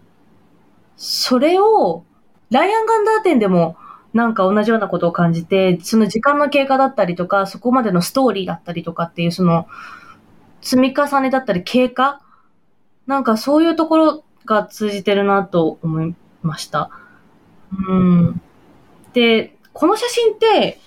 [0.96, 2.04] それを
[2.50, 3.76] ライアンガンダー展でも
[4.14, 9.66] なんか同じようなことを感じて、その時間の経過だったりとか、そこまでのストーリーだったりとかっていう、その
[10.62, 12.22] 積み重ねだったり経過？
[13.06, 16.90] なんかそういうところが通じてるなと思いました。
[17.88, 18.40] うん。
[19.12, 20.78] で、この写真って、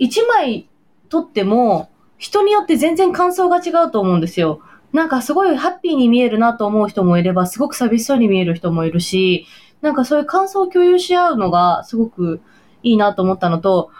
[0.00, 0.68] 1枚
[1.08, 4.60] 撮っても、人によって全然感想が違うと思うんですよ。
[4.92, 9.46] なんかすごいハッピーに見えるなと思う人もいれば、すごく寂しそうに見える人もいるし、
[9.80, 12.40] なんかそういう感想を共有し合うのがすごく
[12.82, 13.90] いいなと思ったのと、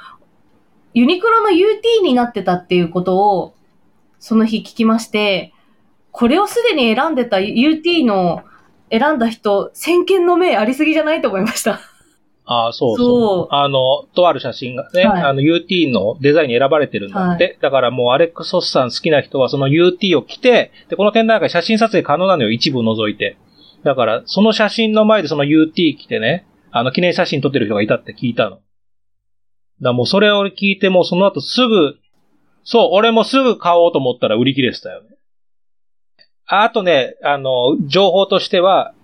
[0.95, 3.55] ユニクロの UT になってたっていうことを、
[4.18, 5.53] その日聞きまして、
[6.11, 8.43] これをすでに選んでた UT の
[8.91, 11.80] 選んだ人、先見の明ありすぎじゃないと思いました。
[12.45, 13.55] ああ、そうそう。
[13.55, 17.59] あの、とある写真がね、はいあの UT のデザインに選ばれてるんだって。
[17.62, 23.37] だからもうアレックス・ソスさん好きな人はその UT を着て、で、この展覧会写真撮影可能なのよ、一部除いて。
[23.85, 28.59] だから、その写真の前でその UT 着てね、あの記念写真撮ってる人がいたって聞いたの。
[29.83, 31.97] だもうそれを聞いてもうその後すぐ、
[32.64, 35.09] そう、俺もすぐ買おうと思ったら売り切れてたよね。
[36.47, 38.95] ああとね、あの、情報としては、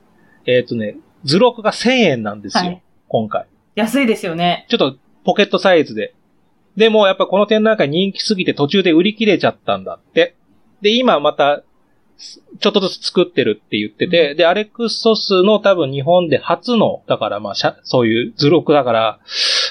[0.47, 3.47] えっ、とね、図録が1000円なんですよ、はい今回。
[3.75, 4.67] 安いですよね。
[4.69, 6.15] ちょっとポケットサイズで。
[6.77, 10.37] でもやっぱこの展覧会人気すぎて途中で売り切れちゃったんだって。
[10.83, 11.63] で、今また、
[12.61, 17.55] ちょっとずつ作ってるって言ってて、で、アレックスソスの多分日本で初の、だからまあ、
[17.85, 19.21] そういう図録だから、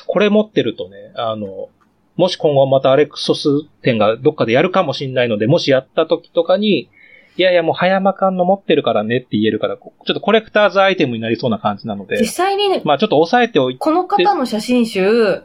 [0.07, 1.69] これ持ってるとね、あの、
[2.15, 6.89] もし今後またアレックスソス展がどっかでやるかもしれないので、もしやった時とかに、
[7.37, 15.43] いやいやもう早間感の持ってるからねって言えるから、こちょっとコレクターズアイテムになりそうな感じなので実、際にね、まあちょっと抑えておいて、この方の写真集、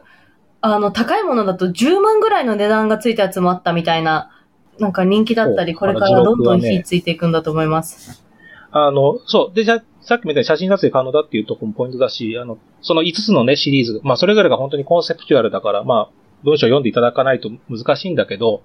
[0.61, 4.31] あの、高いものだと10万ぐらいの値段がついたやつもあったみたいな、
[4.79, 8.23] なんか人気だったり、これからどんどん火ついていくんだと思います。
[8.71, 9.55] あの、そう。
[9.55, 18.63] で、じゃ、さっきみたいに写真撮影可能だっていうところもポイントだし、あの、その5つのね、シリーズ、まあ、それぞれが本当にコンセプチュアルだから、まあ、文章を読んでいただかないと難しいんだけど、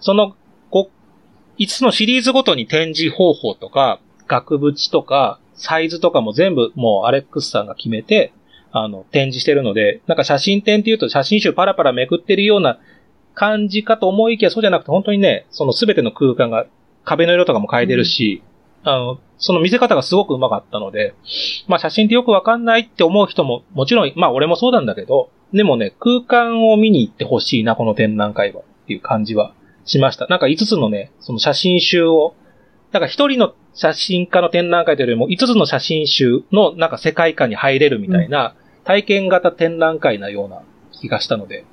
[0.00, 0.34] その、
[0.70, 0.90] こ
[1.58, 8.32] 5つのシリーズごとに展示方法とか、額縁とか、サイズとかも全部もうアレックスさんが決めて、
[8.70, 12.78] あの、展示してるので、なんか写真展っていうと写真集パラパラめくってるような
[13.34, 16.66] 感じかと思いきや、そうじゃなくて本当にね、その全ての空間が、
[17.04, 18.42] 壁の色とかも変えてるし、
[18.84, 21.14] あの、その見せ方がすごく上手かったので、
[21.66, 29.54] まあ写真ってよくわかんないって思う人も、もちろん、まあ俺もそうなんだけど、でもね、空間を見に行ってほしいな、この展覧会は、っていう感じは
[29.84, 30.26] しました。
[30.26, 32.34] なんか5つのね、その写真集を、
[32.92, 38.54] なんか一人の写真家の展覧会というよりも5つの写真集のなんか世界観に入れるみたいな
[38.84, 40.62] 体験型展覧会なような
[40.92, 41.64] 気がしたので、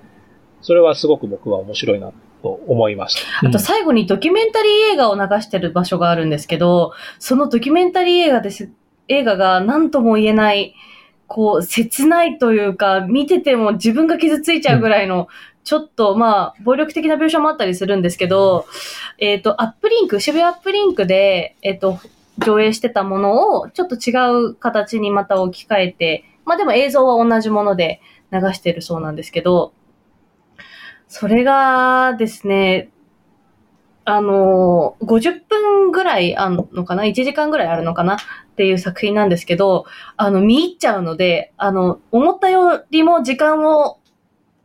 [0.62, 2.12] それはすごく僕は面白いな
[2.46, 3.48] と思いました。
[3.48, 8.70] あと最後にドキュメンタリー映画を流してる場所があるんですけど、そのドキュメンタリー映画です、
[9.08, 10.76] 映画が何とも言えない、
[11.26, 15.28] こう、切ないというか、見てても自分が傷ついちゃうぐらいの、
[15.64, 18.68] ちょっと、まあ、暴力的な描写もあったりするんですけど、
[19.18, 22.00] えっ、と、アップリンク、渋谷アップリンクで、えっ、と、
[22.38, 24.14] 上映してたものを、ちょっと違
[24.50, 29.74] う形にまた置き換えて、まあでも映像は同じもので流してるそうなんですけど、
[31.18, 32.90] それがですね、
[34.04, 38.16] あの、50分ぐらいあるのかな ?1 時間ぐらいあるのかな？
[38.16, 38.18] っ
[38.58, 39.86] ていう作品なんですけど、
[40.18, 43.98] あの、見入っちゃうので、あの、思ったよりも時間を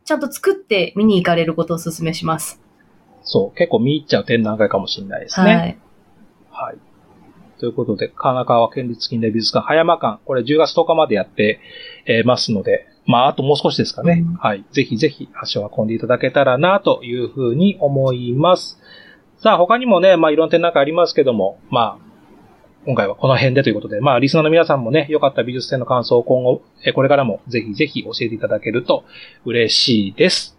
[0.03, 2.61] ちゃんと作って見に行かれることをお勧めします。
[3.21, 5.55] そう、結構見入っちゃう展覧会かもしれないですね。
[5.55, 5.77] はい。
[6.51, 6.77] はい。
[7.61, 11.61] ということで、神奈川県立近代美術館葉山館、これ10月10日までやって、
[12.07, 14.23] えーますので、まあ、あともう少しですかね。
[14.25, 14.63] うんはい。
[14.71, 18.79] ぜひぜひ足を運んでいただけたらな、というふうに思います。
[19.37, 22.11] さあ、他にもね、まあ、いろんな展覧会ありますけども、まあ、
[22.85, 29.03] 今回はこの辺でということで、まあ、リスナーの皆さんもね、良かった美術展の感想を今後、えーこれからもぜひぜひ教えていただけると
[29.45, 30.57] 嬉しいです。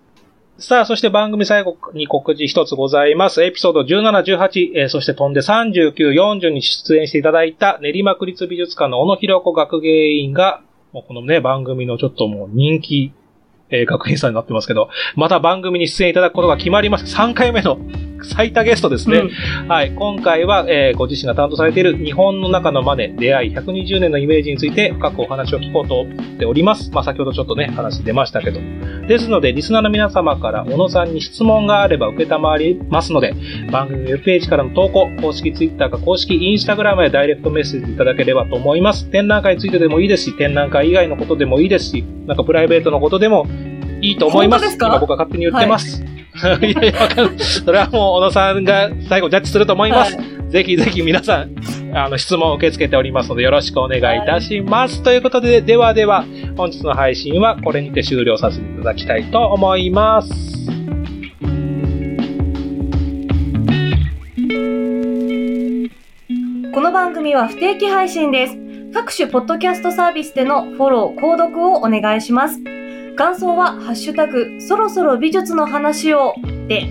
[0.59, 3.43] さあ、そして番組最後に告知一つございます。
[3.43, 10.62] エピソード17、18、えーそして飛んで39、40に出演していただいた練馬区立美術館の小野弘子学芸員が、
[10.93, 13.12] もうこのね、番組のちょっともう人気、
[13.70, 17.16] えー学院さんになってますけど、また番組に出演いただくことが決まります。
[17.16, 17.78] 3回目の
[18.24, 19.18] 最多ゲストですね。
[19.18, 19.92] うんはい。
[19.92, 26.90] 今回は、えーご自身が担当されている日本の中のマネ、出会い120年のイメージについて深くお話を聞こうと思っております。
[26.92, 28.60] まあ、先ほどちょっとね、話出ましたけど。
[29.08, 33.34] ですので、リスナーの皆様から小野さんに質問があれば受けたまわりますので、
[33.70, 39.10] 番組ウェブページからの投稿、公式ツイッターか公式インスタグラムへダイレクトメッセージいただければと思います。
[39.10, 43.46] 展覧会についてでもいいですし、展覧会以外のことでもいいですし、なんかプライベートのことでも
[44.03, 44.70] いいと思います。
[44.70, 44.88] すか？
[44.88, 46.03] 今僕は勝手に言ってます。
[46.03, 46.05] い、
[46.44, 47.38] やいや、い。
[47.38, 50.16] それはもう小野さんが最後ジャッジすると思います。
[50.16, 55.03] はぜひぜひ皆さん、あの、質問を受け付けておりますので、よろしくお願いいたします。
[55.03, 56.26] ということで、ではでは、
[56.59, 60.28] 本日の配信はこれにて終了させていただきたいと思います。
[66.74, 68.59] この番組は不定期配信です。
[68.92, 72.61] 各種ポッドキャストサービスでのフォロー、購読をお願いします。
[73.16, 76.34] 感想は、ハッシュタグ、そろそろ美術の話を、
[76.68, 76.88] で、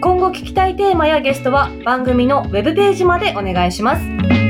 [0.00, 4.43] 今後聞きたいテーマやゲストは番組のウェブページまでお願いします。